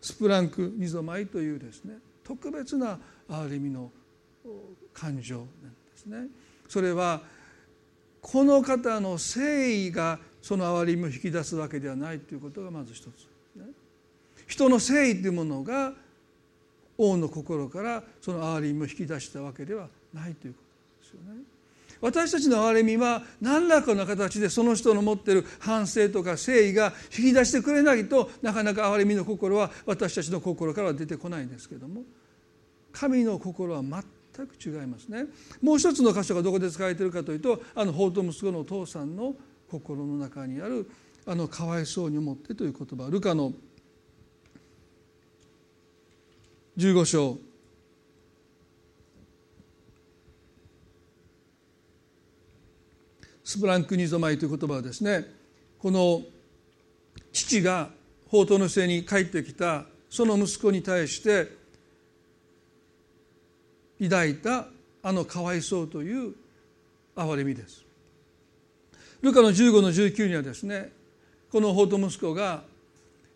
[0.00, 3.90] スプランクニゾマイというですね特別な憐れみの
[4.92, 5.48] 感情なんで
[5.96, 6.26] すね。
[6.68, 7.22] それは
[8.20, 13.06] この方の誠意がその憐れみを引き出すわけではないということがまず一つ、
[13.56, 13.66] ね、
[14.46, 15.92] 人の誠意というものが
[16.98, 20.60] 王の心からその憐れみを引き出したわけではないというこ
[21.00, 21.42] とですよね。
[22.00, 32.02] 私たちの憐れみは何らかの形でその人の持っている反省とか誠意が引き出してくれないとなかなか憐れみの心は私たちの心からは出てこないんですけども
[32.92, 35.24] 神の心は全く違いますね。
[35.62, 39.34] もう一つの箇所がどこで使われているかというとあの法と息子のお父さんの
[39.70, 40.88] 心の中にある
[41.26, 43.52] あのかわいそうに思ってという言葉ルカの
[46.76, 47.38] 15章
[53.42, 55.24] スプランクニゾマイという言葉はですね
[55.78, 56.20] この
[57.32, 57.88] 父が
[58.26, 61.48] 宝刀の末に帰ってきたその息子に対して
[64.02, 64.66] 抱いた
[65.02, 66.34] あのかわいそうという
[67.14, 67.84] 憐れみです。
[69.22, 70.92] ルカの15の19にはですね
[71.50, 72.64] この宝刀息子が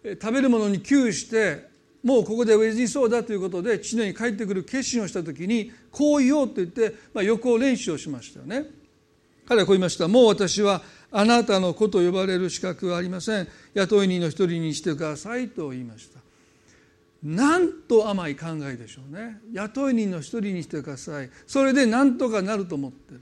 [0.05, 1.70] 食べるものに窮して
[2.03, 8.65] もうここで飢え死にそうだということで父のに帰ってくる決心をした時にこう言おうと言って、まあ、予行練習をしましたよね。
[9.47, 10.09] 彼はこう言いました。
[10.09, 13.49] もう私はあなたの子と呼ばれる資格はありません。
[13.75, 16.21] 雇い人の一人にしてくださいと言いました。
[17.23, 19.41] なんと甘い考えでしょうね。
[19.53, 21.31] 雇い人の一人にしてください。
[21.47, 23.21] それで何とかなると思ってる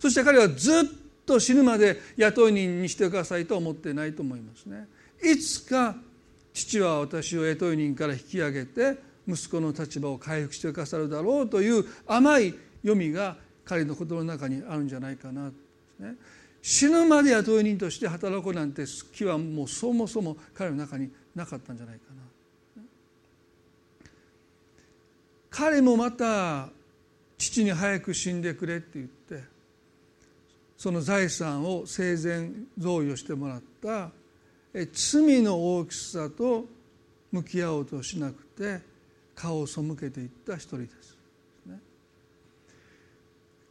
[0.00, 0.82] そして彼はずっ
[1.26, 4.88] と死ぬまで雇い人にしてくださいと思ってないと思いますね。
[5.22, 5.96] いつか
[6.58, 8.96] 父は私を雇い人から引き上げて
[9.28, 15.50] 息子の立場を回復してくださるだろうという甘い読みが彼の言葉の中にあるんじゃないかな、
[16.00, 16.14] ね、
[16.60, 22.82] 死ぬまで雇い人として働こうなんて気はもうそもそも彼の中になかったんじゃないかな。
[25.50, 26.68] 彼もまた
[27.36, 29.42] 父に早く死んでくれって言って
[30.76, 34.10] その財産を生前贈与してもらった
[34.86, 36.66] 罪の大きさと
[37.32, 38.80] 向き合おうとしなくて
[39.34, 41.18] 顔を背けていった一人です。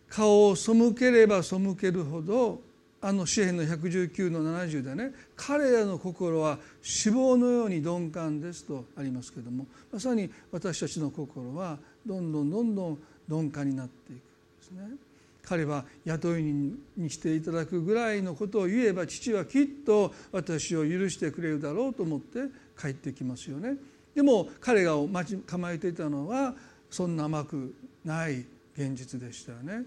[0.10, 2.62] 顔を背ければ背けるほど
[3.02, 6.58] あの詩篇の119の70でね彼らの心は
[7.06, 14.24] 脂肪のように鈍感ですとありますけどもまさに私たちの心はどんどんどんどん鈍感になっていくんで
[14.62, 15.07] すね。
[15.48, 22.42] 彼は雇い人にしていただくぐらいのことを言えば父はきっと私を許してくれるだろうと思って
[22.80, 23.78] 帰ってきますよね。
[24.14, 26.54] でも彼が待ち構えていたのは
[26.90, 29.86] そんな甘くない現実でしたよね。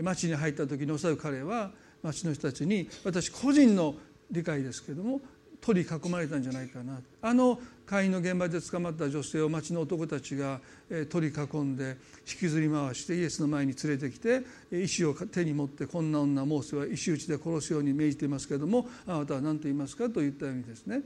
[0.00, 1.72] 町に入った時におそらく彼は
[2.02, 3.94] 町の人たちに私個人の
[4.30, 5.20] 理解ですけども
[5.60, 7.60] 取り囲まれたんじゃないかなあの
[7.92, 10.60] 会員の現場で捕まった女性を町の男たちが
[11.10, 14.40] 取り囲んで引きずり回してイエスの前に連れてきて
[14.72, 21.02] 石を手に持ってこんな女モーセは石打ちで殺すように命じていますけれどもあなたは何と言いますかと言ったようにですね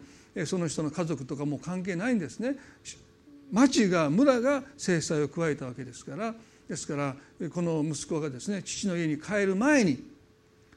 [0.46, 2.54] その人の家族とかも関係ないんですね。
[3.50, 6.34] 町が村が制裁を加えたわけですから
[6.68, 7.16] ですから
[7.50, 10.04] この息子がですね父の家に帰る前に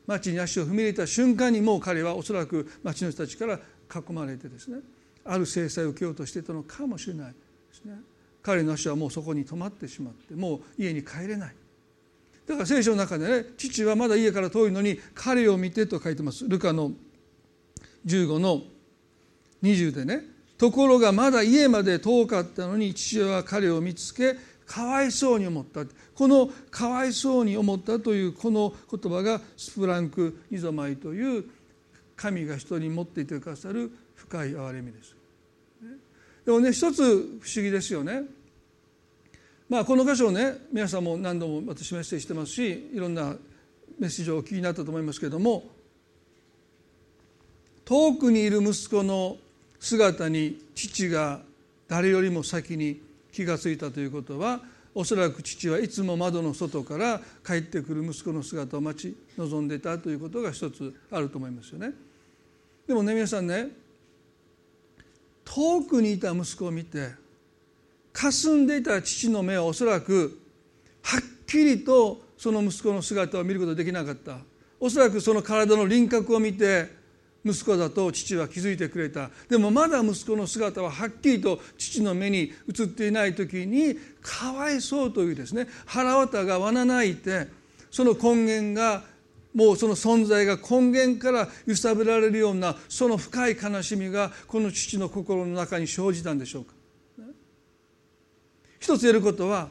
[0.07, 3.59] 町に足を踏み入れた瞬間にもう彼はおそらく町の人たちから
[3.93, 4.79] 囲まれてですね
[5.25, 7.35] ある制裁を受けようとしていたのかもしれないで
[7.73, 7.95] すね。
[8.41, 11.55] 彼の足はもうそこに止まってしまってもう家に帰れない。
[12.47, 16.47] だから聖書の中でね父はまだ家から遠いのに彼を見てと書いてます。
[16.47, 16.91] ルカの
[18.05, 18.63] 15の
[19.61, 20.23] 20でね。
[20.57, 31.45] ところがまだ家まで遠かったのに父親は彼を見つけかわいそうに思ったこのかわいそうに思ったというこの言葉がスプランク・ニゾマイという
[32.15, 33.91] 神が人に持っていてくださる
[34.29, 35.15] 深い憐れみです。
[36.45, 38.23] でもね一つ不思議ですよね。
[39.67, 43.35] まあこの箇所をね皆さんも何度も私メッセージしてますしいろんな
[43.99, 45.63] メッセージをお聞きになったと思いますけれども
[47.85, 49.37] 遠くにいる息子の
[49.79, 51.41] 姿に父が
[51.87, 54.61] 誰よりも先に気が付いたということは
[54.95, 61.93] おそらく父はいつも窓の外から帰ってくる息子の姿を待ち望んでいたということが一つあると思いますよね。
[62.87, 63.69] でもね皆さんね
[65.53, 67.09] 遠くにいた息子を見て
[68.13, 70.39] 霞んでいた父の目はおそらく
[71.01, 74.37] はっきりとその息子の姿を見ることができなかった。
[74.79, 76.87] おそらくその体の輪郭を見て
[77.43, 79.29] 息子だと父は気づいてくれた。
[79.49, 87.47] でもまだ息子の姿ははっきりと父の目に映っていない時にかわいそうというですね腹渡がわなないて
[87.91, 89.03] その根源が
[89.53, 96.73] もうその存在が根源から揺さぶられるようなその深い悲しみがこの父の心の中に生じたんでしょうか。
[98.79, 99.69] 一つ言えることは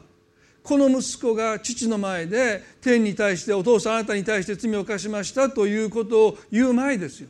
[0.61, 7.29] この息子が父の前で天に対してお父さんあなたに対して罪を犯しましたということを言う前ですよ。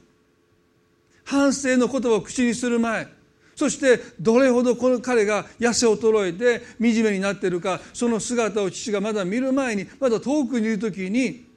[1.24, 3.08] 反省の言葉を口にする前
[3.56, 11.49] そしてどれほどこの彼が痩せ衰えて惨めになっているかその姿を父がまだ見る前にまだ遠くにいる時に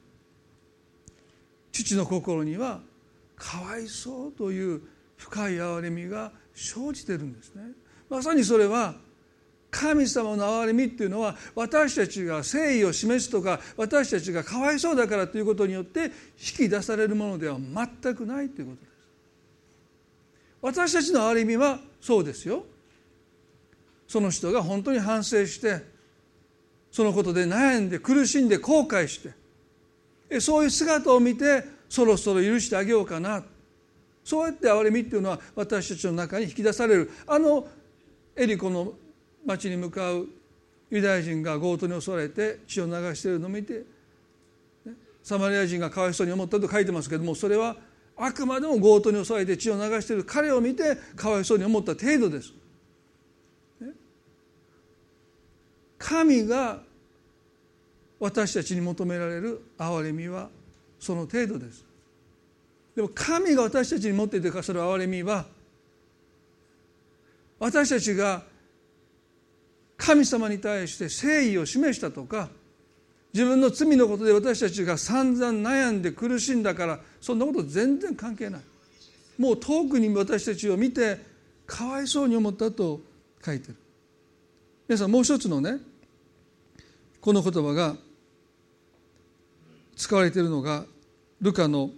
[1.72, 2.80] 父の心には
[3.36, 4.82] かわいそうという
[5.16, 7.72] 深い憐れみが生じてるんですね。
[8.08, 8.94] まさにそれは
[9.70, 16.10] 神様の憐れみっていうのは私たちが誠意を示すとか私たちがかわいそうだからということによって引
[16.56, 18.92] き出されるものでは全くないということです。
[20.60, 22.64] 私たちの憐れみはそうですよ
[24.06, 25.82] その人が本当に反省して
[26.90, 29.32] そのことで悩んで苦しんで後悔して
[30.40, 33.44] そういう姿を見てそろそろ許してあげようかな。
[34.24, 37.10] そうやって憐れみっていうのは私たちの中に引き出される。
[37.26, 37.66] あの
[38.36, 38.94] エリコの
[39.44, 40.28] 町に向かう
[40.90, 43.82] ユダヤ人が強盗に襲われて血を流しているのを見て
[45.22, 47.76] サマリア人がかわいそうに思ったと書いてますけどもそれは
[48.16, 50.24] あくまでも強盗に襲われて血を流している。
[50.24, 52.52] 彼を見てかわいそうに思った程度です。
[55.98, 56.82] 神が
[58.22, 60.48] 私たちに求められる憐れみは
[61.00, 61.84] その程度です。
[62.94, 65.44] でも神が私たちに持っていてくださる憐れみは
[67.58, 68.42] 私たちが
[69.96, 72.48] 神様に対して誠意を示したとか
[73.32, 78.60] 自分の罪のことで私たちが散々悩んで苦しんだからそんなこと全然関係ない
[79.36, 81.18] もう遠くに私たちを見て
[81.66, 83.00] かわいそうに思ったと
[83.44, 83.76] 書いてる
[84.86, 85.78] 皆さんもう一つのね
[87.20, 87.96] この言葉が
[90.02, 90.84] 使われているのが
[91.40, 91.90] ルカの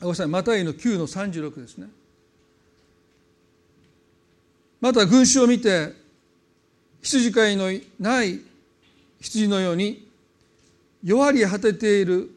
[0.00, 1.88] ごめんなさいマタイの9の36ですね。
[4.80, 5.92] また群衆を見て
[7.02, 7.70] 羊飼いの
[8.00, 8.40] ない
[9.20, 10.08] 羊のように
[11.02, 12.30] 弱り果てている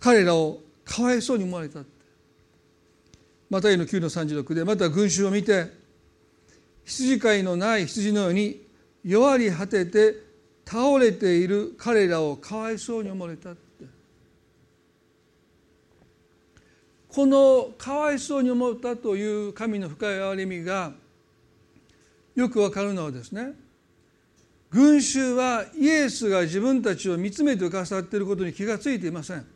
[0.00, 1.80] 彼らをかわいそうに思われた。
[3.48, 5.70] またイの9の36でまた群衆を見て
[6.84, 8.64] 羊飼いのない羊のように
[9.04, 10.14] 弱り果てて
[10.64, 13.66] 倒れている彼らをかわいそうに思われたって。
[17.08, 20.92] このかわいそうに思ったという神の深い憐れみが
[22.34, 23.52] よくわかるのはですね
[24.70, 29.46] 群衆はイエスが自分たちを見つめてくださっていることに気がついていません。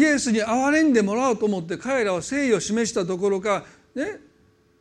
[0.00, 4.18] イエスに憐れんでもらおうと思って彼らは誠意を示したところかね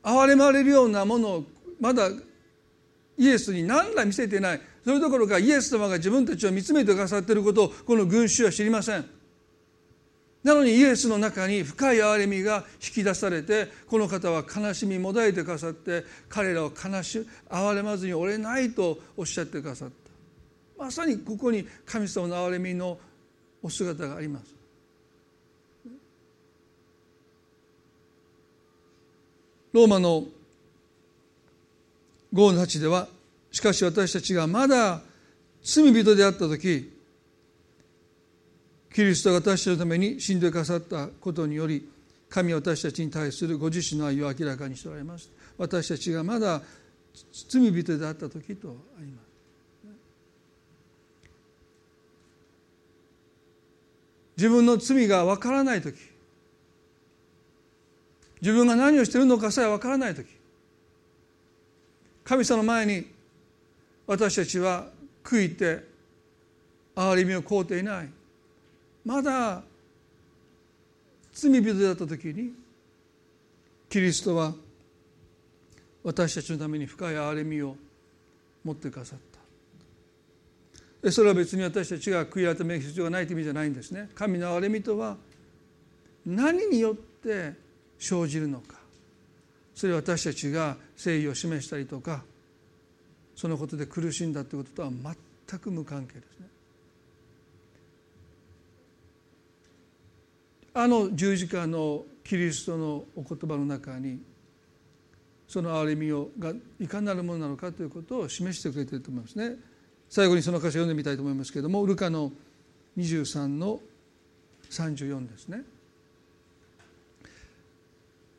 [0.01, 1.43] 憐れまれるようなものを
[1.81, 2.09] まだ
[3.17, 4.61] イエスに何ら見せてない。
[4.85, 9.05] それどころかイエス様が自分たちを見つめてくださっていることをこの群衆は知りません。
[10.41, 19.95] なのにイエスの中に深い憐れみが引き出されてこの方は悲しみもだえてくださって彼らを悲し憐れまずに折れないとおっしゃってくださった。
[20.81, 22.97] まさにここに神様の憐れみの
[23.61, 24.58] お姿があります。
[29.71, 30.23] ローマの
[32.33, 33.07] 5の8では
[33.51, 35.01] しかし私たちがまだ
[35.63, 36.91] 罪人であった時
[38.93, 41.87] キリストが私たちのために死んでくださったことにより
[42.29, 45.31] 神は私たちに対するご自身の愛を明らかにしておられます。
[45.57, 46.61] 私たちがまだ
[47.49, 49.29] 罪人であった時とあります。
[54.37, 55.97] 自分の罪がわからない時
[58.41, 60.27] 自分が何をしているのかさえわからない時
[62.23, 63.07] 神様の前に
[64.05, 64.87] 私たちは
[65.23, 65.83] 悔いて
[66.95, 68.09] 憐れみを請うていない。
[69.05, 69.63] まだ
[71.33, 72.53] 罪人だった時に
[73.89, 74.53] キリストは
[76.03, 77.75] 私たちのために深い憐れみを
[78.63, 79.19] 持ってくださっ
[81.01, 81.11] た。
[81.11, 84.09] それは別に私たちが悔い改める必要がないという意味じゃないんですね。
[84.13, 85.17] 神の憐れみとは
[86.25, 87.53] 何によって
[87.99, 88.77] 生じるのか
[89.75, 92.23] それは私たちが誠意を示したりとか
[93.35, 96.47] そのことで苦しんだということとは全く無関係ですね。
[100.73, 104.19] あの十字架のキリストのお言葉の中に
[105.47, 109.55] その憐れみをがいかなるものなのかということを示してくれていると思いますね。
[110.09, 112.31] 最後にその箇所を読んでみたいと思いますけれどもルカの
[112.97, 113.79] 23の
[114.69, 115.63] 34ですね。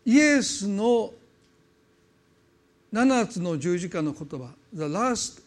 [0.05, 1.13] イエスの
[2.93, 5.43] 7つの十字架の言葉 The last,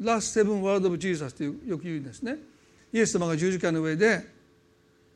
[0.00, 2.36] last seven word of Jesus というよく言うんですね。
[2.92, 4.24] イエス様が十字架の上で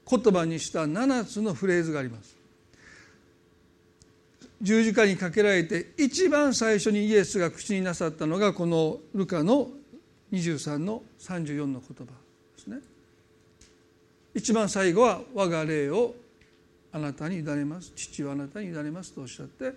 [0.08, 2.36] 言葉にした7つのフレーズがあります。
[4.60, 9.68] 十字架にかけられて一番最初にイエスが口になさったのがこのルカの
[10.32, 12.10] 23の34の言葉で
[12.56, 12.78] すね。
[14.34, 16.14] 一番最後は我が霊を
[16.92, 19.72] あなたに委ねます父はあなたに委ねますとおっしゃって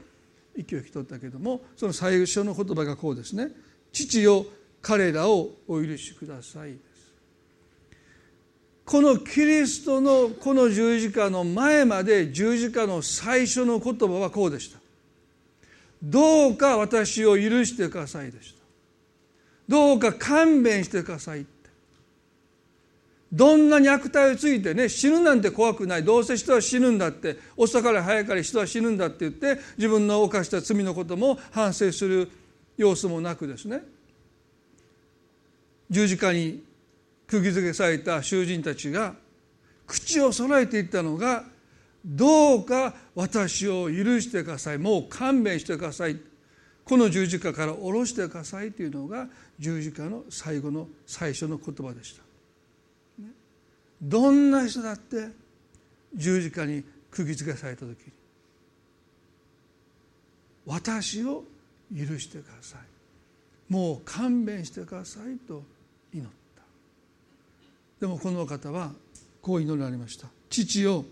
[0.55, 3.49] 息を引き取ったけどもその最初の言葉がこうですね
[3.91, 4.45] 父よ
[4.81, 6.75] 彼らをお許しください
[8.83, 14.79] このキリストのこの十字架の前まで十字架の最初の言葉はこうでした
[16.03, 18.61] どうか私を許してくださいでした
[19.69, 21.45] どうか勘弁してください
[23.31, 26.03] どんな虐待をついてね死ぬなんて怖くない。
[26.03, 32.29] どうせ人は死ぬんだって遅かれ早かれ人は死ぬんだって言って自分の犯した罪のことも反省する
[32.77, 33.83] 様子もなくですね。
[35.89, 36.63] 十字架に
[37.27, 39.15] 釘付けされた囚人たちが
[39.87, 41.45] 口を揃えていったのが
[42.03, 44.77] どうか私を許してください。
[44.77, 46.17] もう勘弁してください。
[46.83, 49.27] この十字架から下ろしてくださいというのが
[49.59, 52.30] 十字架の最後の最初の言葉でした。
[54.01, 55.29] どんな人だって
[56.15, 57.95] 十字架に釘付けされた時に
[60.65, 61.43] 私を
[61.95, 62.81] 許してください。
[63.71, 65.63] もう勘弁してくださいと
[66.13, 66.63] 祈った。
[67.99, 68.91] でもこの方は
[69.41, 70.27] こう祈られました。
[70.49, 71.05] 父よ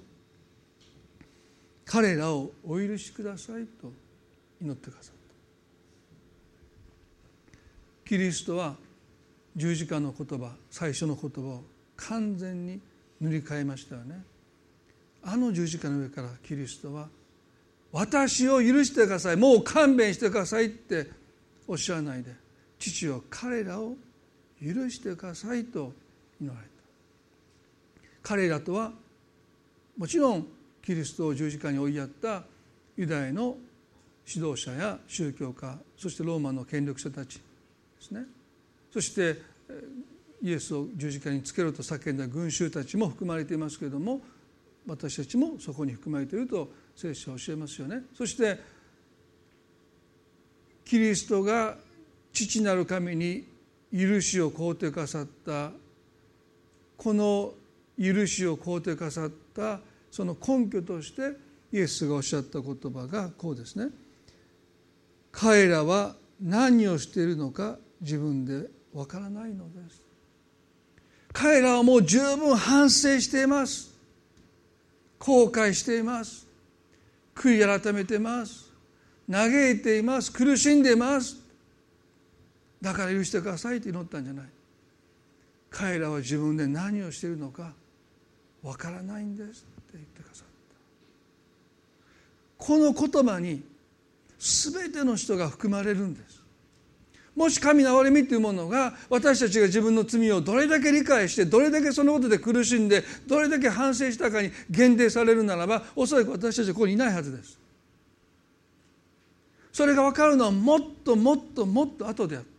[1.86, 3.92] 彼らをお許しくださいと
[4.62, 5.16] 祈ってくださっ
[8.04, 8.10] た。
[8.10, 8.76] キリストは
[9.56, 11.64] 十字架の言葉最初の言葉を
[12.08, 12.80] 完全に
[13.22, 14.24] 塗り替えましたよね。
[15.24, 17.10] あの十字架の上からキリストは
[17.92, 21.08] 私を許してくださいもう勘弁してくださいって
[21.68, 22.32] おっしゃらないで
[22.78, 23.96] 父は彼らを
[24.62, 25.92] 許してくださいと
[26.40, 26.70] 祈られた。
[28.22, 28.92] 彼らとは
[29.98, 30.48] もちろん
[30.86, 32.44] キリストを十字架に追いやった
[32.96, 33.58] ユダヤの
[34.26, 37.44] 指導者や宗教家そしてローマの権力者たちで
[38.00, 38.24] すね。
[38.92, 39.42] そして
[40.42, 44.22] イエスを十字架につけろと叫んだ群衆たちも含まれていますけれども
[44.88, 48.04] 私たちもそこに含まれていると聖書は教えますよね。
[48.16, 48.60] そして
[50.86, 51.76] キリストが
[52.34, 53.46] 父なる神に
[53.94, 55.72] 許しを肯定かさった
[56.98, 57.54] この
[57.98, 59.80] 許しを肯定かさった
[60.10, 61.38] その根拠として
[61.72, 63.90] イエスがおっしゃった言葉がこうですね。
[65.32, 70.09] 彼らは何をしているのか自分でわからないのです。
[71.32, 73.94] 彼らはもう十分反省しています。
[75.20, 76.48] 後悔しています。
[77.36, 78.70] 悔い改めています。
[79.30, 80.32] 嘆いています。
[80.32, 81.38] 苦しんでいます。
[82.82, 84.46] だから許してくださいと祈ったんじゃない。
[85.70, 87.74] 彼らは自分で何をしているのか
[88.64, 90.48] わからないんですって言ってくださっ
[92.58, 92.66] た。
[92.66, 93.62] この言葉に
[94.40, 96.39] 全ての人が含まれるんです。
[97.36, 107.60] もし神の憐れみというものが私たちが自分の罪をどれだけ理解してどれだけそのことで苦しんでどれだけ反省したかに限定されるならばおそらく私たちはここにいないはずです。
[109.72, 112.50] それが分かるのはもっともっともっと後であって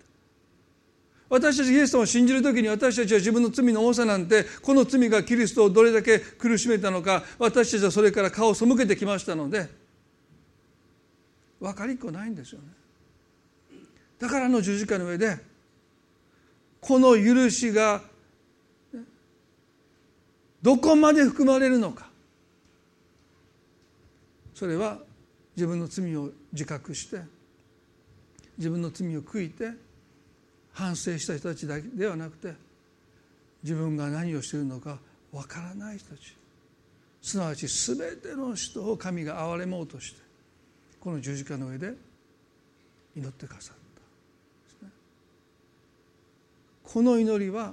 [1.29, 9.69] 私たちイエス様を信じる時に私たちは自分の罪の多さなんてこの罪がキリストをどれだけ苦しめたのか私たちはそれから顔を背けてきましたので
[11.61, 12.80] 分かりっこないんですよね。
[14.21, 15.39] だからの十字架の上で
[16.81, 18.03] この許しが
[20.63, 22.09] どこまで含まれるのか。
[24.55, 24.99] それは
[25.57, 27.23] 自分の罪を自覚して
[28.59, 29.71] 自分の罪を悔いて
[30.73, 32.53] 反省した人たちだけではなくて
[33.63, 34.99] 自分が何をしているのか
[35.33, 36.37] わからない人たち。
[37.23, 40.21] すなわち全ての人を神が憐れもうとして
[41.01, 41.95] この十字架の上で
[43.17, 43.77] 祈ってくださっ
[44.81, 44.93] た、ね、
[46.93, 47.73] この祈りは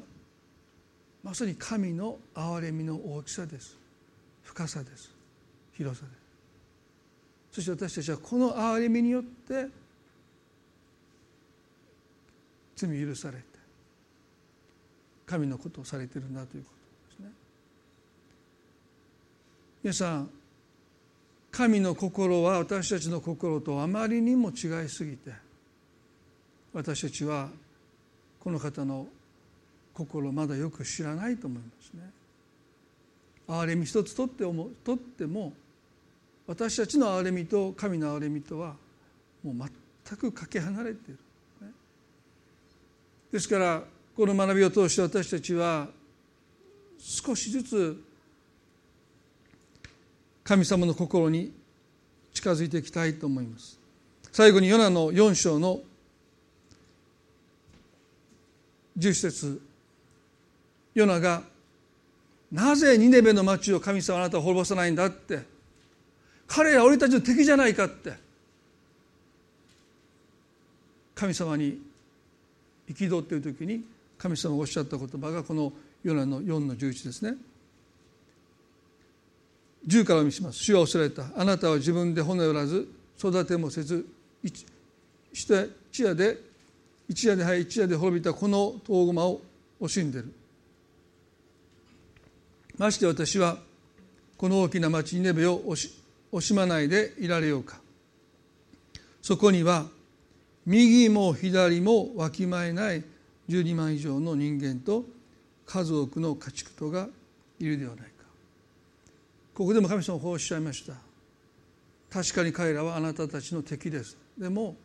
[1.24, 3.76] まさに神の憐れみの大きさです。
[4.43, 5.11] 深さです。
[5.74, 6.18] 広さです。
[7.51, 9.70] そして私たちはこの憐れみによって
[12.76, 13.43] 罪許されて
[15.26, 16.70] 神のことをされてるんだというこ
[17.18, 17.32] とですね。
[19.82, 20.30] 皆さん
[21.49, 25.32] 神の心は私たちの心とあまりにも違いすぎて
[26.72, 27.49] 私たちは
[28.47, 29.05] この方の
[29.93, 32.09] 心をまだよく知らないと思いますね。
[33.45, 35.51] 憐れみ一つとってもとっても
[36.47, 38.75] 私たちの憐れみと神の憐れみとは
[39.43, 39.69] もう
[40.05, 41.19] 全くかけ離れている
[43.33, 43.83] ですから
[44.15, 45.89] この学びを通して私たちは
[46.97, 48.01] 少しずつ
[50.45, 51.51] 神様の心に
[52.33, 53.77] 近づいていきたいと思います。
[54.31, 55.81] 最後にヨナの4章の
[58.97, 59.61] 10節
[60.95, 61.43] ヨナが
[62.51, 65.41] なぜニネベの町を神様あなたは滅ぼさないんだって。
[66.47, 68.13] 彼ら俺たちの敵じゃないかって。
[71.13, 71.79] 神様に
[72.89, 73.83] 憤っている時に
[74.17, 75.73] 神様がおっしゃった言葉がこの
[76.03, 77.35] ヨナの4の11ですね。
[79.85, 80.59] 10から見します。
[80.59, 81.25] 主は恐れた。
[81.35, 82.87] あなたは自分で骨を折らず
[83.19, 84.05] 育てもせず
[84.41, 84.65] 一
[85.99, 86.46] 夜で
[87.10, 89.41] 一夜で一夜で滅びたこの遠駒を
[89.82, 90.34] 惜しんでる。
[92.78, 93.58] まして私は
[94.38, 95.93] この大きな町にネベを惜し
[96.32, 97.80] 惜しまないでいられようか。
[99.22, 99.88] そこには
[100.66, 103.03] 右も左もわきまえない
[103.49, 105.05] 12万以上の人間と
[105.66, 107.08] 数多くの家畜とが
[107.60, 108.12] いるではないか。
[109.53, 110.93] ここでも神様はこうおっしゃいました。
[112.10, 114.18] 確かに彼らはあなたたちの敵です。
[114.38, 114.76] でも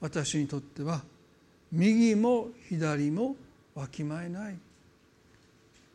[0.00, 1.02] 私にとっては
[1.74, 3.34] 右も左も
[3.74, 4.56] わきまえない。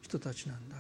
[0.01, 0.75] 人たちなんだ。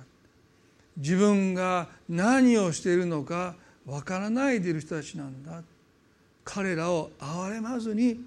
[0.97, 5.63] 自分が何をしているのかわからないでいる人たちなんだ。
[6.43, 8.19] 彼らを憐れまずに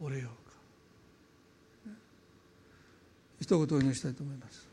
[0.00, 0.28] おれよ
[1.86, 1.92] うか。
[3.40, 4.66] 一言お祈りしたいと思います。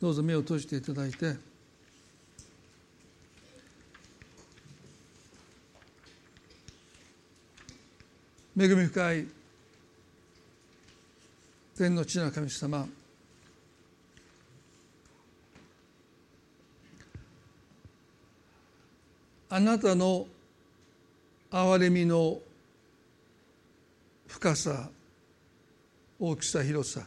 [0.00, 1.45] どうぞ目を閉じていただいて。
[8.58, 9.26] 恵み深い
[11.76, 12.88] 天の地の神様。
[19.50, 20.26] あなたの
[21.50, 22.38] 憐れみの
[24.26, 24.88] 深さ
[26.18, 27.06] 大きさ広さ。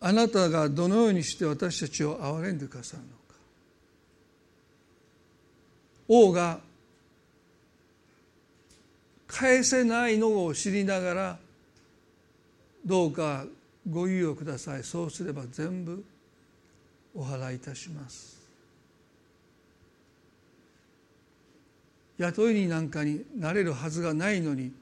[0.00, 3.23] あなたがどのようにして私たちを憐れんでくださるの
[6.08, 6.60] 王が
[9.26, 11.38] 返せないのを知りながら
[12.84, 13.46] どうか
[13.88, 14.84] ご猶予ください。
[14.84, 16.04] そうすれば全部
[17.14, 18.34] お払いいたします。
[22.18, 24.72] 雇い人なんかになれるはずがないのに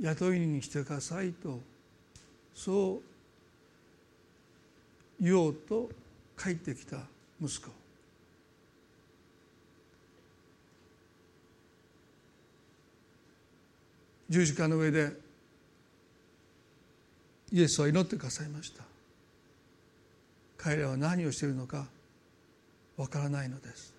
[0.00, 1.58] 雇いにしてくださいと
[2.54, 3.00] そ
[5.20, 5.90] う言おうと
[6.40, 6.98] 帰ってきた
[7.42, 7.77] 息子。
[14.28, 15.12] 十字架の上で
[17.50, 18.84] イエスは祈ってくださいました。
[20.56, 21.86] 彼らは何をしているのか
[22.96, 23.94] わからないのです。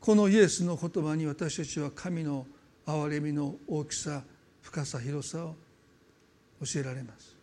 [0.00, 2.46] このイエスの言葉に私たちは神の
[2.86, 4.22] 憐れみの大きさ
[4.62, 5.54] 深さ広さを
[6.64, 7.36] 教えられます。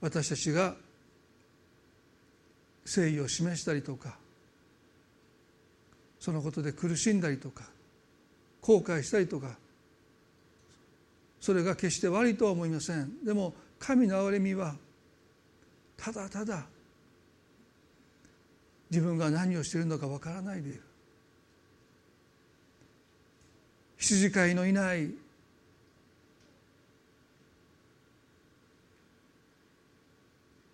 [0.00, 0.74] 私たちが
[2.86, 4.16] 誠意を示したりとか
[6.20, 7.64] そのことで苦しんだりとか
[8.60, 9.56] 後悔したりとか
[11.40, 13.24] それが決して悪いとは思いません。
[13.24, 14.74] でも神の憐れみは
[15.96, 16.64] ただただ
[18.90, 20.82] 自分が何をしているのかわからないでいる。
[23.98, 25.10] 羊飼いのいない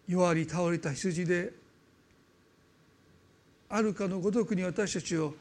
[0.09, 1.62] 弱り倒れた羊で
[3.75, 5.35] あるかのごとくに私たちを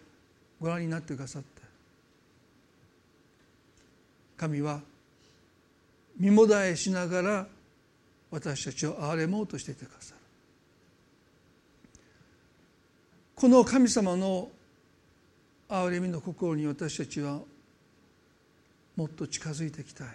[0.61, 1.61] ご覧になってくださった。
[4.37, 4.79] 神は
[6.17, 7.47] 身もだえしながら
[8.31, 10.17] 私たちを憐れもうとしていてくださる。
[13.35, 14.49] この神様の
[15.67, 17.41] 憐れみの心に私たちは
[18.95, 20.07] もっと近づいていきたい。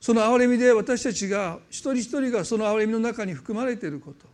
[0.00, 4.33] その憐れみで私たちが一人一人がその憐れみの中に含まれていること。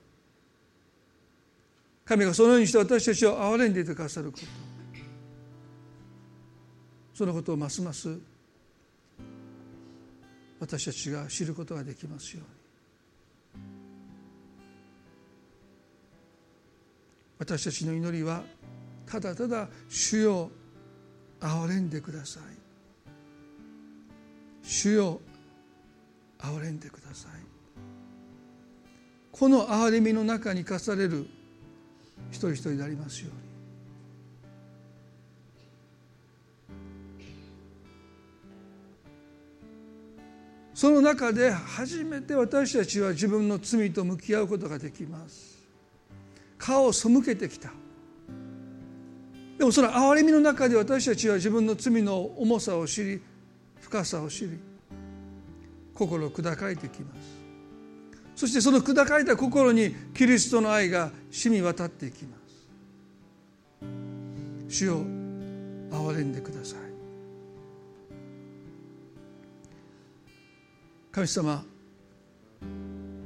[2.10, 4.44] 神がそのようにして私たちを憐れんでいてくださること。
[7.14, 8.18] そのことをますます
[10.58, 12.42] 私たちが知ることができますよ
[13.54, 13.64] うに。
[17.38, 18.42] 私たちの祈りは
[19.06, 20.50] ただただ主よ
[21.38, 22.42] 憐れんでください。
[24.64, 25.20] 主よ
[26.40, 27.30] 憐れんでください。
[29.30, 31.28] この憐れみの中に課される
[32.30, 33.50] 一人一人でありますように。
[40.80, 45.58] その中で初めて私たちは自分の罪と向き合うことができます。
[46.56, 47.70] 顔を背けてきた。
[49.58, 53.20] でもその憐れみの中で私たちは自分の罪の重さを知り
[53.78, 54.58] 深さを知り
[55.92, 57.39] 心を砕かれてきます。
[58.40, 63.86] そしてその砕かれた心にキリストの愛が染み渡っていきます。
[64.66, 65.04] 主を
[65.90, 66.78] 憐れんでください。
[71.12, 71.62] 神様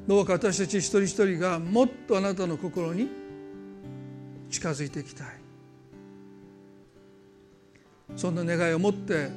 [0.09, 3.09] どうか私たち一人一人がもっとあなたの心に
[4.51, 5.27] 近づいていきたい。
[8.17, 9.29] そんな願いを持って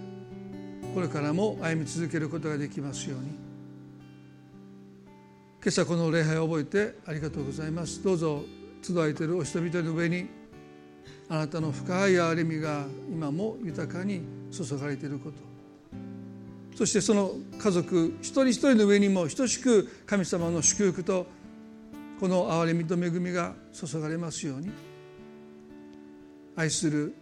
[0.95, 3.46] これからも歩み続けることができますように。
[5.59, 8.03] 今朝この礼拝を覚えてありがとうございます。
[8.03, 8.43] どうぞ
[8.81, 10.27] 集えているお人々の上に
[11.29, 15.37] あなたの深い憐れみが今も豊かに注がれていること。
[16.75, 21.25] そしてその家族一人一人の上にも等しく神様の祝福と
[22.19, 24.71] この憐れみと恵みが注がれますように。
[26.55, 27.15] 愛する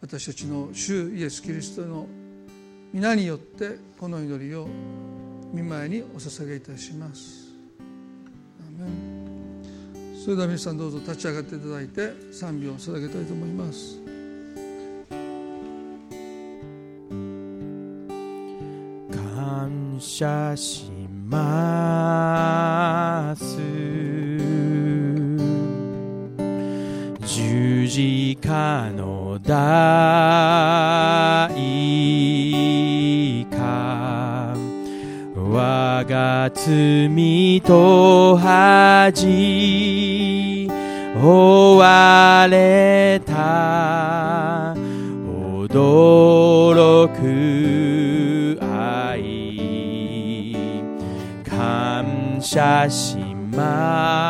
[0.00, 2.06] 私たちの主イエス・キリストの
[2.92, 4.68] 皆によってこの祈りを
[5.52, 7.50] 見舞いにお捧げいたします。
[10.24, 13.98] それでは皆さんどうぞ立ち上がっていただいて賛美を捧げたいと思います。
[19.10, 20.90] 感謝し
[21.26, 21.74] ま
[23.34, 23.56] す。
[27.26, 29.60] 十字架の代
[35.60, 39.26] 我が罪と恥
[41.22, 44.74] 追われた。
[45.68, 49.20] 驚く愛。
[51.46, 53.18] 感謝し
[53.52, 54.29] ます。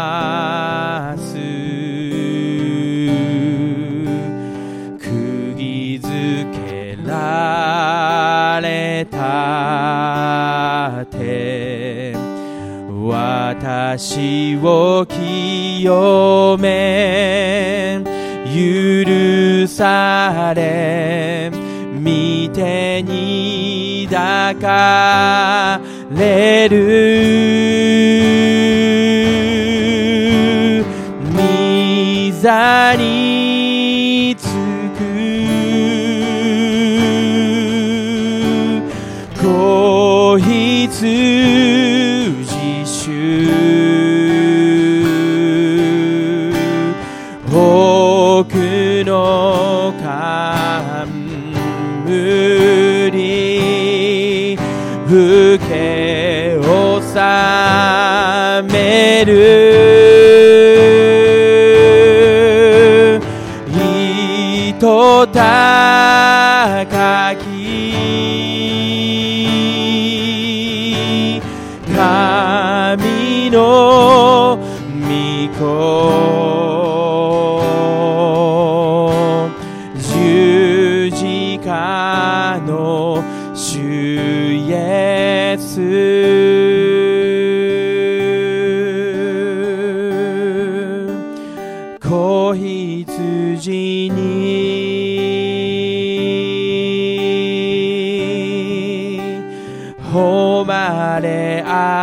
[13.62, 18.00] 私を清め
[18.46, 21.52] 許され
[21.92, 25.78] 見てに抱か
[26.10, 26.80] れる。
[31.34, 34.48] 御座につく。
[39.42, 41.59] 子羊
[57.12, 60.30] 納める。
[63.68, 65.36] 人高
[67.34, 67.49] き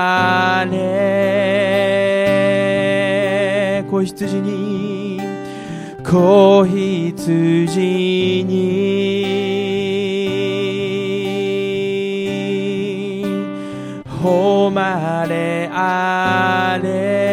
[0.10, 0.78] あれ
[3.90, 5.20] 子羊に
[6.02, 9.26] 子羊に
[14.22, 17.27] 誉れあれ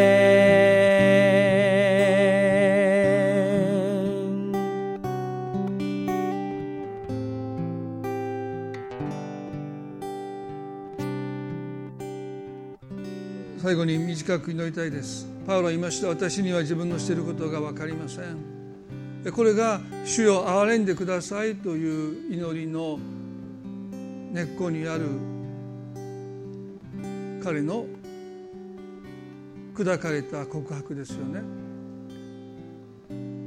[13.65, 15.27] 最後に短く祈りたいです。
[15.47, 19.33] パウロは言いました私には自分のしていることが分かりません。
[19.33, 22.99] これが主よ憐れんでくださいという祈りの
[24.31, 25.07] 根っこにある
[27.43, 27.87] 彼の
[29.73, 31.41] 砕かれた告白ですよね。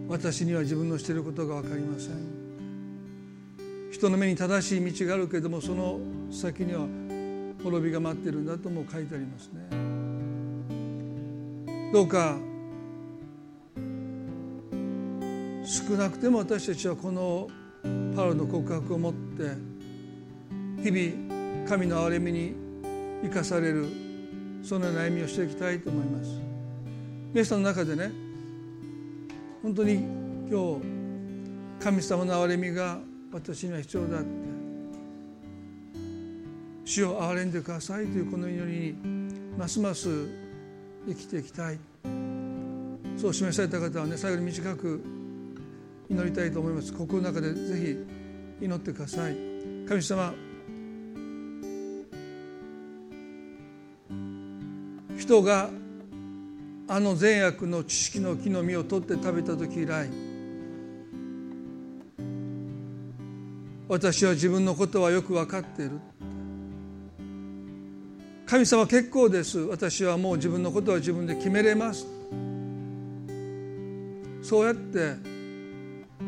[0.08, 3.92] 私には自分のしていることが分かりません。
[3.92, 6.00] 人の目に正しい道があるけれどもその
[6.32, 6.88] 先には
[7.62, 9.87] 滅びが待ってるんだとも書いてありますね。
[11.92, 12.36] どうか
[15.64, 17.48] 少なくても私たちはこの
[18.14, 19.42] パウロの告白を持って
[20.82, 22.54] 日々神の憐れみに
[23.22, 23.86] 生かされる
[24.62, 26.30] そのような歩みをしていきたいと思います。
[27.32, 28.10] 皆さんの中でね
[29.62, 29.94] 本当に
[30.50, 30.86] 今日
[31.78, 32.98] 神様の憐れみが
[33.32, 34.26] 私には必要だって
[36.84, 40.47] 主を憐れんでくださいというこの祈りにますます
[41.06, 41.78] 生きていきたい。
[43.16, 45.02] そう示された方はね最後に短く
[46.08, 46.92] 祈りたいと思います。
[46.92, 48.06] 心の中でぜ
[48.60, 49.36] ひ祈ってください。
[49.88, 50.34] 神様
[55.16, 55.70] 人が
[56.86, 60.08] あの善悪の知識の木の実を取って食べた時以来
[63.88, 66.00] 私は自分のことはよく分かっている。
[68.48, 69.58] 神様結構です。
[69.58, 72.06] 私はもう自分のことは自分で決めれます。
[74.42, 75.16] そうやって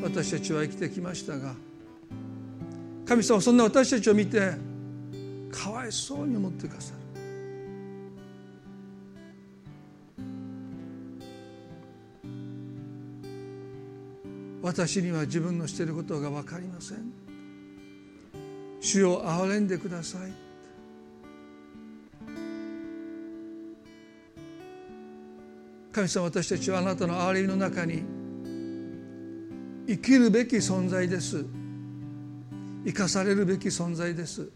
[0.02, 1.54] 私たちは生きてきましたが
[3.06, 4.52] 神様そんな私たちを見て
[5.50, 7.00] かわいそうに思ってくださる。
[14.62, 16.98] 私には自分のしていることが分かりません。
[18.78, 20.49] 主を憐れんでください。
[26.01, 28.03] 神様私たちはあなたの憐れみの中に
[29.86, 31.44] 生きるべき存在です。
[32.86, 34.51] 生かされるべき存在です。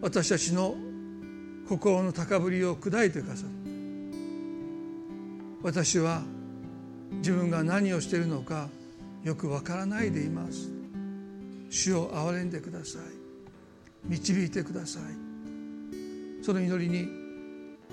[0.00, 0.74] 私たちの
[1.68, 3.50] 心の高ぶりを砕いてくださる
[5.62, 6.22] 私は
[7.18, 8.68] 自分が何をしているのか
[9.22, 10.68] よくわからないでいます。
[11.68, 13.02] 主を憐れんでください。
[14.08, 15.02] 導いてください。
[16.44, 17.08] その祈りに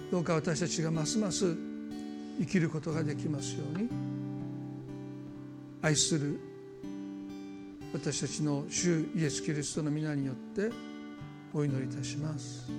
[0.10, 1.67] どうか私たちがますます
[2.40, 3.90] 生きることができますように
[5.82, 6.40] 愛する
[7.94, 10.70] 私たちの主イエス・キリストの皆によって
[11.54, 12.70] お祈りいたします。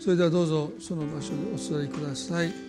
[0.00, 2.67] それではどうぞその場所でお座りください。